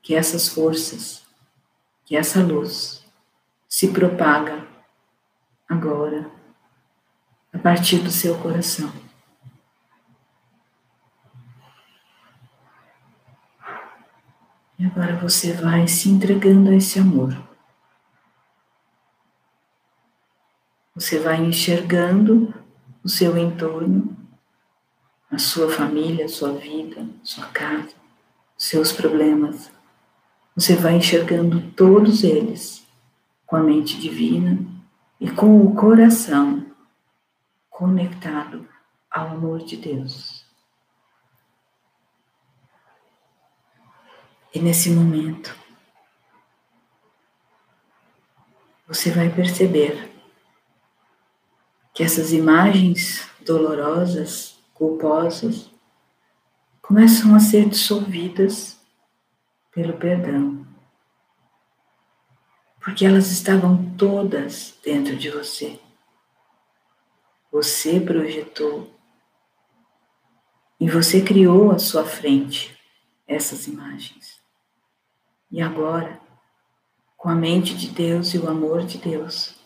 que 0.00 0.14
essas 0.14 0.48
forças, 0.48 1.24
que 2.04 2.16
essa 2.16 2.40
luz 2.40 2.99
se 3.70 3.92
propaga 3.92 4.66
agora 5.68 6.28
a 7.52 7.58
partir 7.58 8.00
do 8.00 8.10
seu 8.10 8.36
coração. 8.36 8.92
E 14.76 14.84
agora 14.84 15.16
você 15.18 15.52
vai 15.52 15.86
se 15.86 16.08
entregando 16.08 16.70
a 16.70 16.74
esse 16.74 16.98
amor. 16.98 17.32
Você 20.92 21.20
vai 21.20 21.40
enxergando 21.40 22.52
o 23.04 23.08
seu 23.08 23.38
entorno, 23.38 24.16
a 25.30 25.38
sua 25.38 25.70
família, 25.70 26.24
a 26.24 26.28
sua 26.28 26.54
vida, 26.54 27.02
a 27.02 27.24
sua 27.24 27.46
casa, 27.46 27.94
os 28.58 28.64
seus 28.64 28.90
problemas. 28.92 29.70
Você 30.56 30.74
vai 30.74 30.96
enxergando 30.96 31.70
todos 31.72 32.24
eles 32.24 32.79
com 33.50 33.56
a 33.56 33.62
mente 33.64 34.00
divina 34.00 34.64
e 35.18 35.28
com 35.28 35.66
o 35.66 35.74
coração 35.74 36.70
conectado 37.68 38.64
ao 39.10 39.26
amor 39.26 39.64
de 39.64 39.76
Deus. 39.76 40.46
E 44.54 44.60
nesse 44.60 44.90
momento, 44.90 45.52
você 48.86 49.10
vai 49.10 49.28
perceber 49.28 50.12
que 51.92 52.04
essas 52.04 52.32
imagens 52.32 53.28
dolorosas, 53.44 54.62
culposas, 54.72 55.68
começam 56.80 57.34
a 57.34 57.40
ser 57.40 57.68
dissolvidas 57.68 58.80
pelo 59.72 59.94
perdão. 59.94 60.59
Porque 62.80 63.04
elas 63.04 63.30
estavam 63.30 63.94
todas 63.96 64.74
dentro 64.82 65.14
de 65.14 65.30
você. 65.30 65.78
Você 67.52 68.00
projetou 68.00 68.90
e 70.80 70.88
você 70.88 71.20
criou 71.20 71.70
à 71.70 71.78
sua 71.78 72.04
frente 72.04 72.74
essas 73.28 73.66
imagens. 73.66 74.40
E 75.50 75.60
agora, 75.60 76.18
com 77.16 77.28
a 77.28 77.34
mente 77.34 77.76
de 77.76 77.88
Deus 77.88 78.32
e 78.32 78.38
o 78.38 78.48
amor 78.48 78.84
de 78.84 78.96
Deus, 78.96 79.56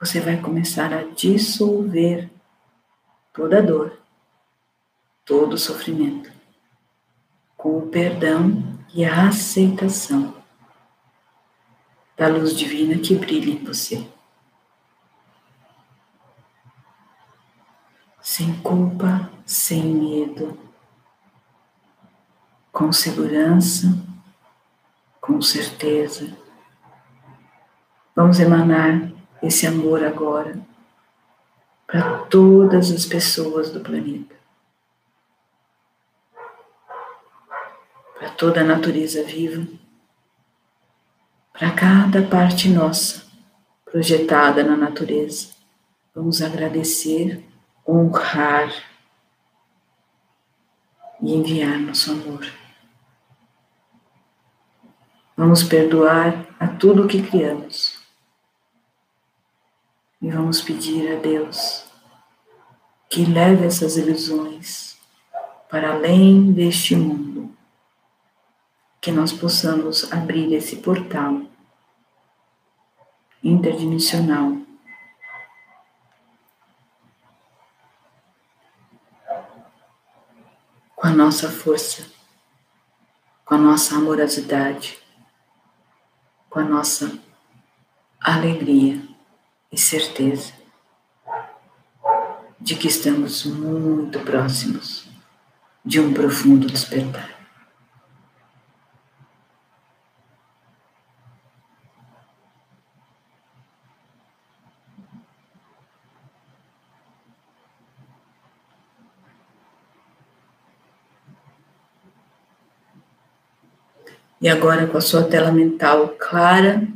você 0.00 0.20
vai 0.20 0.40
começar 0.40 0.92
a 0.92 1.02
dissolver 1.02 2.30
toda 3.32 3.62
dor, 3.62 3.98
todo 5.24 5.58
sofrimento, 5.58 6.32
com 7.56 7.78
o 7.78 7.88
perdão 7.88 8.62
e 8.94 9.04
a 9.04 9.28
aceitação 9.28 10.43
da 12.16 12.28
luz 12.28 12.56
divina 12.56 12.98
que 12.98 13.14
brilha 13.14 13.50
em 13.50 13.64
você. 13.64 14.06
Sem 18.20 18.60
culpa, 18.62 19.30
sem 19.44 19.82
medo, 19.84 20.58
com 22.72 22.92
segurança, 22.92 23.86
com 25.20 25.40
certeza. 25.40 26.36
Vamos 28.16 28.38
emanar 28.40 29.12
esse 29.42 29.66
amor 29.66 30.04
agora 30.04 30.58
para 31.86 32.24
todas 32.24 32.90
as 32.90 33.04
pessoas 33.04 33.70
do 33.70 33.80
planeta, 33.80 34.34
para 38.18 38.30
toda 38.30 38.62
a 38.62 38.64
natureza 38.64 39.22
viva, 39.22 39.66
para 41.54 41.70
cada 41.70 42.20
parte 42.20 42.68
nossa 42.68 43.24
projetada 43.84 44.64
na 44.64 44.76
natureza. 44.76 45.54
Vamos 46.12 46.42
agradecer, 46.42 47.44
honrar 47.86 48.74
e 51.22 51.32
enviar 51.32 51.78
nosso 51.78 52.10
amor. 52.10 52.44
Vamos 55.36 55.62
perdoar 55.62 56.44
a 56.58 56.66
tudo 56.66 57.04
o 57.04 57.08
que 57.08 57.22
criamos 57.22 58.00
e 60.20 60.30
vamos 60.30 60.60
pedir 60.60 61.12
a 61.12 61.20
Deus 61.20 61.84
que 63.08 63.24
leve 63.24 63.64
essas 63.64 63.96
ilusões 63.96 64.96
para 65.70 65.92
além 65.92 66.52
deste 66.52 66.96
mundo, 66.96 67.54
que 69.04 69.12
nós 69.12 69.34
possamos 69.34 70.10
abrir 70.10 70.50
esse 70.54 70.76
portal 70.76 71.42
interdimensional 73.42 74.56
com 80.96 81.06
a 81.06 81.10
nossa 81.10 81.50
força, 81.50 82.06
com 83.44 83.56
a 83.56 83.58
nossa 83.58 83.94
amorosidade, 83.94 84.98
com 86.48 86.60
a 86.60 86.64
nossa 86.64 87.12
alegria 88.18 89.06
e 89.70 89.76
certeza 89.76 90.54
de 92.58 92.74
que 92.74 92.88
estamos 92.88 93.44
muito 93.44 94.18
próximos 94.20 95.06
de 95.84 96.00
um 96.00 96.14
profundo 96.14 96.66
despertar. 96.66 97.33
E 114.44 114.48
agora, 114.50 114.86
com 114.86 114.98
a 114.98 115.00
sua 115.00 115.24
tela 115.24 115.50
mental 115.50 116.16
clara 116.18 116.86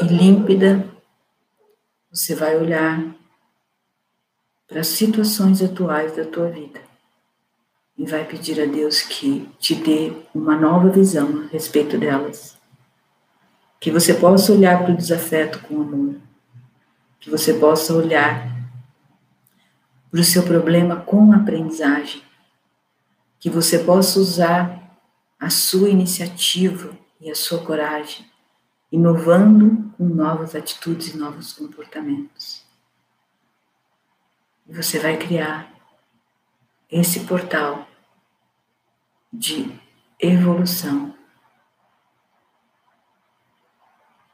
e 0.00 0.04
límpida, 0.04 0.88
você 2.10 2.34
vai 2.34 2.56
olhar 2.56 3.04
para 4.66 4.80
as 4.80 4.86
situações 4.86 5.62
atuais 5.62 6.16
da 6.16 6.24
tua 6.24 6.48
vida 6.48 6.80
e 7.98 8.06
vai 8.06 8.24
pedir 8.24 8.58
a 8.62 8.64
Deus 8.64 9.02
que 9.02 9.46
te 9.58 9.74
dê 9.74 10.10
uma 10.34 10.56
nova 10.56 10.88
visão 10.88 11.42
a 11.42 11.48
respeito 11.48 11.98
delas. 11.98 12.56
Que 13.78 13.90
você 13.90 14.14
possa 14.14 14.50
olhar 14.50 14.82
para 14.82 14.94
o 14.94 14.96
desafeto 14.96 15.58
com 15.58 15.82
amor. 15.82 16.14
Que 17.20 17.28
você 17.28 17.52
possa 17.52 17.92
olhar 17.92 18.56
para 20.10 20.20
o 20.20 20.24
seu 20.24 20.44
problema 20.44 20.96
com 20.96 21.30
aprendizagem. 21.34 22.22
Que 23.38 23.50
você 23.50 23.80
possa 23.80 24.18
usar 24.18 24.79
a 25.40 25.48
sua 25.48 25.88
iniciativa 25.88 26.94
e 27.18 27.30
a 27.30 27.34
sua 27.34 27.64
coragem, 27.64 28.30
inovando 28.92 29.90
com 29.96 30.04
novas 30.04 30.54
atitudes 30.54 31.14
e 31.14 31.16
novos 31.16 31.54
comportamentos. 31.54 32.62
E 34.68 34.74
você 34.74 34.98
vai 34.98 35.16
criar 35.16 35.72
esse 36.90 37.20
portal 37.20 37.88
de 39.32 39.80
evolução. 40.18 41.16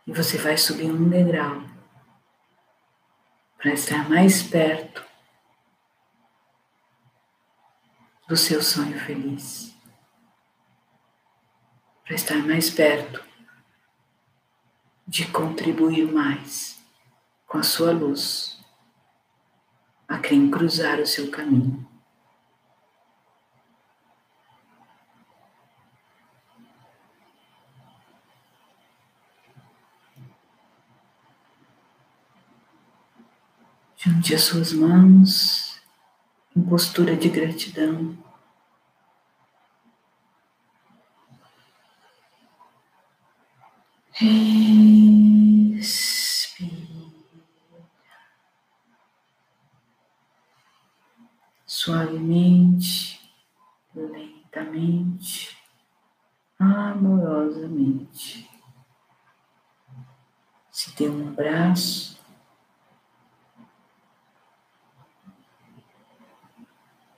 E 0.07 0.13
você 0.13 0.37
vai 0.39 0.57
subir 0.57 0.91
um 0.91 1.09
degrau 1.09 1.63
para 3.59 3.73
estar 3.73 4.09
mais 4.09 4.43
perto 4.43 5.05
do 8.29 8.37
seu 8.37 8.61
sonho 8.63 8.99
feliz. 8.99 9.76
Para 12.07 12.15
estar 12.15 12.39
mais 12.47 12.71
perto 12.71 13.21
de 15.09 15.27
contribuir 15.27 16.07
mais 16.07 16.81
com 17.49 17.59
a 17.59 17.65
sua 17.65 17.91
luz 17.91 18.65
a 20.07 20.17
quem 20.17 20.49
cruzar 20.49 21.01
o 21.01 21.07
seu 21.07 21.29
caminho. 21.33 21.85
Junte 33.97 34.33
as 34.33 34.43
suas 34.43 34.73
mãos 34.73 35.83
em 36.55 36.63
postura 36.63 37.17
de 37.17 37.29
gratidão. 37.29 38.26
Respire. 44.19 45.77
Suavemente, 51.67 53.21
lentamente, 53.95 55.55
amorosamente. 56.59 58.49
Se 60.71 60.97
dê 60.97 61.11
um 61.11 61.29
abraço 61.29 62.19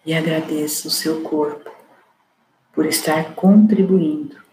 e 0.04 0.12
agradeça 0.12 0.88
o 0.88 0.90
seu 0.90 1.22
corpo 1.22 1.70
por 2.72 2.86
estar 2.86 3.36
contribuindo 3.36 4.47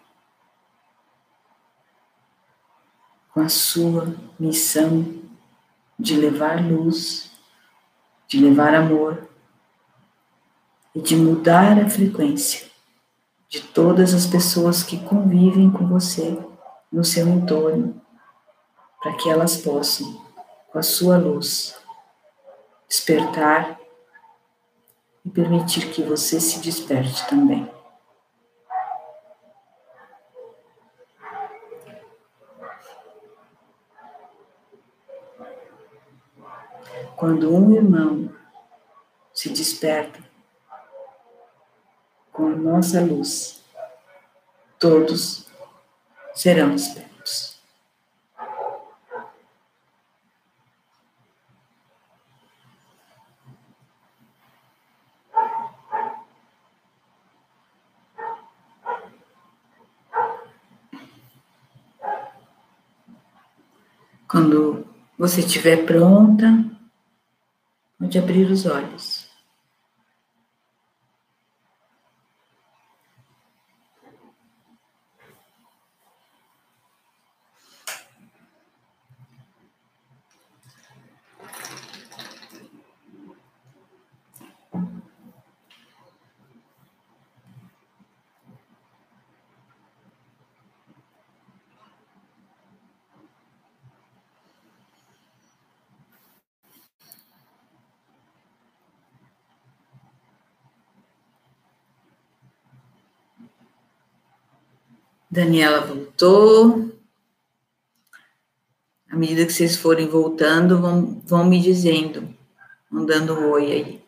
com 3.36 3.42
a 3.42 3.50
sua 3.50 4.16
missão 4.40 5.14
de 6.00 6.16
levar 6.16 6.66
luz, 6.66 7.30
de 8.30 8.40
levar 8.40 8.74
amor 8.74 9.28
e 10.96 11.02
de 11.02 11.18
mudar 11.18 11.78
a 11.78 11.90
frequência 11.90 12.66
de 13.50 13.60
todas 13.60 14.14
as 14.14 14.26
pessoas 14.26 14.84
que 14.84 15.04
convivem 15.04 15.70
com 15.70 15.86
você 15.86 16.40
no 16.90 17.04
seu 17.04 17.28
entorno, 17.28 18.02
para 19.02 19.12
que 19.18 19.30
elas 19.30 19.58
possam, 19.58 20.26
com 20.72 20.80
a 20.80 20.84
sua 20.84 21.18
luz, 21.18 21.78
despertar 22.88 23.78
e 25.26 25.30
permitir 25.30 25.92
que 25.92 26.02
você 26.02 26.40
se 26.40 26.60
desperte 26.62 27.28
também. 27.28 27.75
Quando 37.26 37.52
um 37.52 37.74
irmão 37.74 38.30
se 39.34 39.50
desperta 39.50 40.20
com 42.32 42.46
a 42.46 42.56
nossa 42.56 43.02
luz, 43.02 43.66
todos 44.78 45.50
serão 46.36 46.76
despertos. 46.76 47.60
Quando 64.28 64.86
você 65.18 65.40
estiver 65.40 65.88
pronta, 65.88 66.75
pode 68.16 68.20
abrir 68.20 68.50
os 68.50 68.66
olhos. 68.66 69.15
Daniela 105.36 105.82
voltou. 105.82 106.90
À 109.10 109.18
medida 109.18 109.46
que 109.46 109.52
vocês 109.52 109.76
forem 109.76 110.08
voltando, 110.08 110.80
vão, 110.80 111.22
vão 111.26 111.46
me 111.46 111.62
dizendo, 111.62 112.34
vão 112.90 113.06
dando 113.06 113.34
um 113.34 113.52
oi 113.52 113.72
aí. 113.72 114.06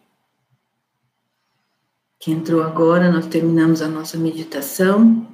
Que 2.17 2.31
entrou 2.31 2.63
agora, 2.63 3.11
nós 3.11 3.27
terminamos 3.27 3.81
a 3.81 3.87
nossa 3.87 4.17
meditação 4.17 5.27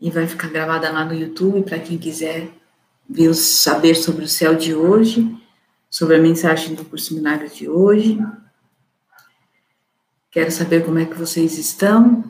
e 0.00 0.10
vai 0.10 0.26
ficar 0.26 0.48
gravada 0.48 0.90
lá 0.90 1.04
no 1.04 1.14
YouTube 1.14 1.62
para 1.62 1.78
quem 1.78 1.96
quiser 1.96 2.50
ver, 3.08 3.32
saber 3.34 3.94
sobre 3.94 4.24
o 4.24 4.28
céu 4.28 4.54
de 4.54 4.74
hoje, 4.74 5.36
sobre 5.88 6.16
a 6.16 6.20
mensagem 6.20 6.74
do 6.74 6.84
curso 6.84 7.14
Milagres 7.14 7.56
de 7.56 7.68
hoje. 7.68 8.18
Quero 10.30 10.50
saber 10.50 10.84
como 10.84 10.98
é 10.98 11.06
que 11.06 11.18
vocês 11.18 11.58
estão. 11.58 12.24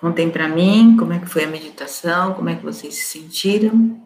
Contem 0.00 0.30
para 0.30 0.48
mim 0.48 0.96
como 0.96 1.12
é 1.12 1.18
que 1.18 1.26
foi 1.26 1.42
a 1.42 1.48
meditação, 1.48 2.32
como 2.34 2.48
é 2.48 2.54
que 2.54 2.62
vocês 2.62 2.94
se 2.94 3.18
sentiram. 3.18 4.00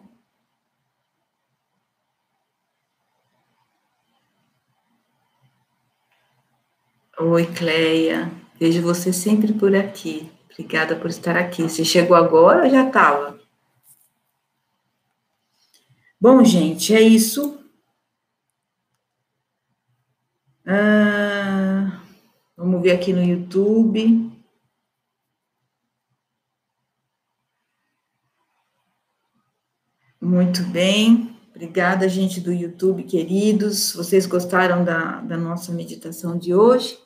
Oi, 7.19 7.45
Cleia. 7.45 8.31
Vejo 8.59 8.81
você 8.81 9.13
sempre 9.13 9.53
por 9.53 9.75
aqui. 9.75 10.31
Obrigada 10.51 10.95
por 10.95 11.11
estar 11.11 11.37
aqui. 11.37 11.61
Você 11.61 11.85
chegou 11.85 12.17
agora 12.17 12.63
ou 12.63 12.69
já 12.71 12.87
estava? 12.87 13.39
Bom, 16.19 16.43
gente, 16.43 16.95
é 16.95 17.01
isso. 17.01 17.63
Ah, 20.65 22.01
vamos 22.57 22.81
ver 22.81 22.93
aqui 22.93 23.13
no 23.13 23.23
YouTube. 23.23 24.32
Muito 30.23 30.63
bem. 30.63 31.35
Obrigada, 31.53 32.07
gente 32.07 32.39
do 32.39 32.53
YouTube, 32.53 33.03
queridos. 33.03 33.91
Vocês 33.93 34.25
gostaram 34.25 34.81
da, 34.81 35.19
da 35.19 35.35
nossa 35.35 35.73
meditação 35.73 36.37
de 36.37 36.55
hoje? 36.55 36.97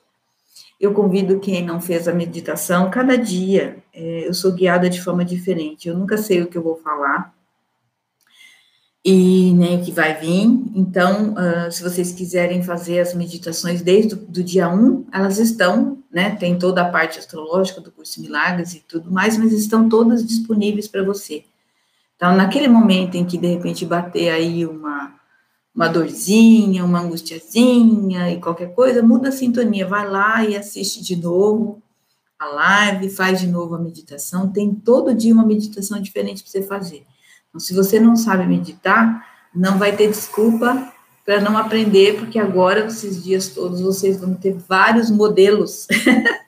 Eu 0.79 0.93
convido 0.93 1.39
quem 1.39 1.65
não 1.65 1.81
fez 1.81 2.07
a 2.07 2.13
meditação, 2.13 2.91
cada 2.91 3.17
dia 3.17 3.77
é, 3.91 4.27
eu 4.27 4.33
sou 4.35 4.51
guiada 4.51 4.87
de 4.87 5.01
forma 5.01 5.25
diferente. 5.25 5.87
Eu 5.87 5.97
nunca 5.97 6.15
sei 6.15 6.43
o 6.43 6.47
que 6.47 6.55
eu 6.55 6.61
vou 6.61 6.75
falar 6.75 7.33
e 9.03 9.51
nem 9.53 9.81
o 9.81 9.83
que 9.83 9.91
vai 9.91 10.13
vir. 10.19 10.45
Então, 10.75 11.33
uh, 11.33 11.71
se 11.71 11.81
vocês 11.81 12.11
quiserem 12.11 12.61
fazer 12.61 12.99
as 12.99 13.15
meditações 13.15 13.81
desde 13.81 14.13
o 14.13 14.43
dia 14.43 14.69
1, 14.69 15.07
elas 15.11 15.39
estão, 15.39 16.03
né? 16.11 16.35
Tem 16.35 16.59
toda 16.59 16.83
a 16.83 16.89
parte 16.91 17.17
astrológica 17.17 17.81
do 17.81 17.91
curso 17.91 18.21
Milagres 18.21 18.75
e 18.75 18.79
tudo 18.87 19.11
mais, 19.11 19.39
mas 19.39 19.51
estão 19.53 19.89
todas 19.89 20.23
disponíveis 20.23 20.87
para 20.87 21.03
você. 21.03 21.43
Então, 22.17 22.35
naquele 22.35 22.67
momento 22.67 23.15
em 23.15 23.23
que 23.23 23.37
de 23.37 23.45
repente 23.45 23.85
bater 23.85 24.29
aí 24.29 24.65
uma, 24.65 25.13
uma 25.73 25.87
dorzinha, 25.87 26.83
uma 26.83 26.99
angustiazinha 26.99 28.31
e 28.31 28.41
qualquer 28.41 28.73
coisa, 28.73 29.03
muda 29.03 29.29
a 29.29 29.31
sintonia, 29.31 29.87
vai 29.87 30.09
lá 30.09 30.43
e 30.43 30.57
assiste 30.57 31.03
de 31.03 31.15
novo 31.15 31.79
a 32.39 32.45
live, 32.47 33.11
faz 33.11 33.39
de 33.39 33.47
novo 33.47 33.75
a 33.75 33.79
meditação. 33.79 34.51
Tem 34.51 34.73
todo 34.73 35.13
dia 35.13 35.31
uma 35.31 35.45
meditação 35.45 36.01
diferente 36.01 36.41
para 36.41 36.51
você 36.51 36.63
fazer. 36.63 37.05
Então, 37.49 37.59
se 37.59 37.73
você 37.75 37.99
não 37.99 38.15
sabe 38.15 38.47
meditar, 38.47 39.23
não 39.53 39.77
vai 39.77 39.95
ter 39.95 40.07
desculpa 40.07 40.91
para 41.23 41.39
não 41.39 41.55
aprender, 41.55 42.17
porque 42.17 42.39
agora, 42.39 42.87
esses 42.87 43.23
dias 43.23 43.49
todos, 43.49 43.79
vocês 43.79 44.19
vão 44.19 44.33
ter 44.33 44.53
vários 44.53 45.11
modelos, 45.11 45.85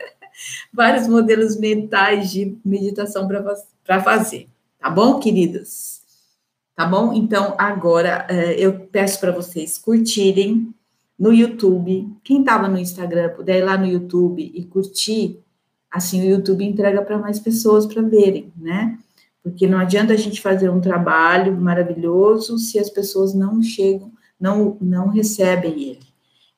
vários 0.74 1.08
modelos 1.08 1.58
mentais 1.58 2.32
de 2.32 2.58
meditação 2.66 3.28
para 3.28 4.02
fazer. 4.02 4.48
Tá 4.80 4.90
bom, 4.90 5.20
queridas? 5.20 6.02
Tá 6.74 6.86
bom? 6.86 7.12
Então, 7.12 7.54
agora 7.58 8.26
eh, 8.30 8.56
eu 8.58 8.88
peço 8.88 9.20
para 9.20 9.34
vocês 9.34 9.78
curtirem 9.78 10.74
no 11.20 11.34
YouTube. 11.34 12.08
Quem 12.24 12.40
estava 12.40 12.70
no 12.70 12.80
Instagram, 12.80 13.30
puder 13.36 13.60
ir 13.60 13.66
lá 13.66 13.78
no 13.78 13.86
YouTube 13.86 14.42
e 14.42 14.64
curtir, 14.64 15.44
assim 15.92 16.22
o 16.22 16.30
YouTube 16.30 16.64
entrega 16.64 17.02
para 17.02 17.18
mais 17.18 17.40
pessoas 17.42 17.86
para 17.86 18.02
verem, 18.02 18.54
né? 18.56 18.98
Porque 19.44 19.68
não 19.68 19.78
adianta 19.78 20.14
a 20.14 20.18
gente 20.18 20.40
fazer 20.40 20.70
um 20.70 20.80
trabalho 20.80 21.60
maravilhoso 21.60 22.58
se 22.58 22.80
as 22.80 22.90
pessoas 22.90 23.34
não 23.34 23.62
chegam, 23.62 24.10
não, 24.40 24.78
não 24.80 25.10
recebem 25.10 25.74
ele. 25.74 26.08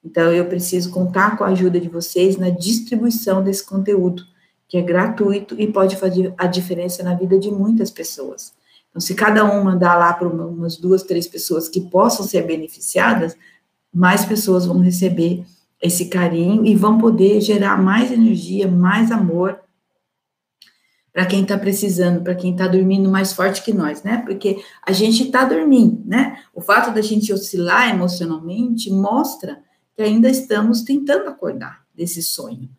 Então, 0.06 0.32
eu 0.32 0.46
preciso 0.46 0.92
contar 0.92 1.38
com 1.38 1.44
a 1.44 1.48
ajuda 1.48 1.80
de 1.80 1.90
vocês 1.90 2.38
na 2.38 2.52
distribuição 2.52 3.44
desse 3.44 3.66
conteúdo, 3.66 4.24
que 4.72 4.78
é 4.78 4.82
gratuito 4.82 5.54
e 5.60 5.68
pode 5.68 5.98
fazer 5.98 6.34
a 6.38 6.48
diferença 6.48 7.04
na 7.04 7.14
vida 7.14 7.38
de 7.38 7.52
muitas 7.52 7.92
pessoas. 7.92 8.54
Então, 8.90 9.02
se 9.02 9.14
cada 9.14 9.44
um 9.44 9.66
mandar 9.66 9.98
lá 9.98 10.14
para 10.14 10.30
umas 10.30 10.78
duas, 10.78 11.04
três 11.04 11.28
pessoas 11.28 11.68
que 11.68 11.82
possam 11.82 12.26
ser 12.26 12.48
beneficiadas, 12.48 13.36
mais 13.94 14.24
pessoas 14.24 14.66
vão 14.66 14.80
receber 14.80 15.44
esse 15.82 16.06
carinho 16.06 16.66
e 16.66 16.74
vão 16.74 16.98
poder 16.98 17.42
gerar 17.42 17.84
mais 17.84 18.14
energia, 18.14 18.66
mais 18.66 19.12
amor 19.12 19.60
para 21.12 21.26
quem 21.26 21.42
está 21.42 21.58
precisando, 21.58 22.24
para 22.24 22.34
quem 22.34 22.54
está 22.54 22.66
dormindo 22.66 23.12
mais 23.12 23.34
forte 23.34 23.62
que 23.62 23.74
nós, 23.74 24.04
né? 24.04 24.24
Porque 24.26 24.64
a 24.88 24.94
gente 24.94 25.24
está 25.24 25.44
dormindo, 25.44 26.02
né? 26.06 26.42
O 26.54 26.62
fato 26.62 26.94
da 26.94 27.02
gente 27.02 27.34
oscilar 27.34 27.90
emocionalmente 27.90 28.90
mostra 28.90 29.62
que 29.98 30.02
ainda 30.02 30.30
estamos 30.30 30.84
tentando 30.84 31.28
acordar 31.28 31.84
desse 31.94 32.24
sonho. 32.24 32.70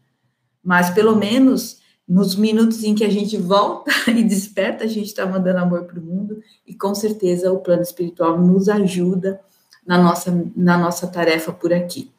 Mas 0.65 0.89
pelo 0.89 1.15
menos 1.15 1.82
nos 2.13 2.35
minutos 2.35 2.85
em 2.85 2.95
que 2.95 3.05
a 3.05 3.11
gente 3.11 3.39
volta 3.39 3.91
e 4.11 4.23
desperta, 4.23 4.85
a 4.85 4.87
gente 4.87 5.07
está 5.07 5.25
mandando 5.25 5.61
amor 5.61 5.85
para 5.85 5.99
o 5.99 6.03
mundo 6.03 6.43
e 6.67 6.75
com 6.75 6.95
certeza 6.95 7.51
o 7.51 7.61
plano 7.61 7.81
espiritual 7.81 8.39
nos 8.39 8.69
ajuda 8.69 9.41
na 9.87 9.97
nossa, 9.97 10.51
na 10.55 10.77
nossa 10.77 11.07
tarefa 11.07 11.53
por 11.53 11.73
aqui. 11.73 12.13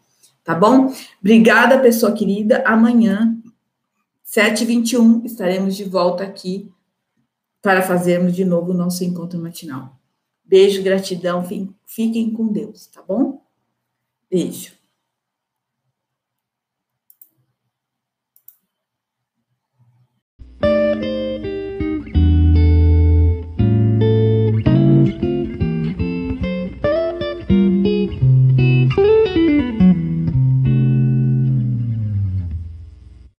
Tá 0.44 0.56
bom? 0.56 0.92
Obrigada, 1.22 1.80
pessoa 1.80 2.12
querida. 2.12 2.64
Amanhã 2.66 3.38
7h21, 4.26 5.26
estaremos 5.26 5.76
de 5.76 5.84
volta 5.84 6.24
aqui 6.24 6.72
para 7.62 7.84
fazermos 7.84 8.36
de 8.36 8.44
novo 8.44 8.72
o 8.72 8.74
nosso 8.74 9.04
encontro 9.04 9.40
matinal. 9.40 9.96
Beijo, 10.44 10.82
gratidão, 10.82 11.46
fiquem 11.86 12.34
com 12.34 12.48
Deus, 12.48 12.88
tá 12.88 13.02
bom? 13.02 13.42
Beijo. 14.30 14.73
Música 20.96 21.53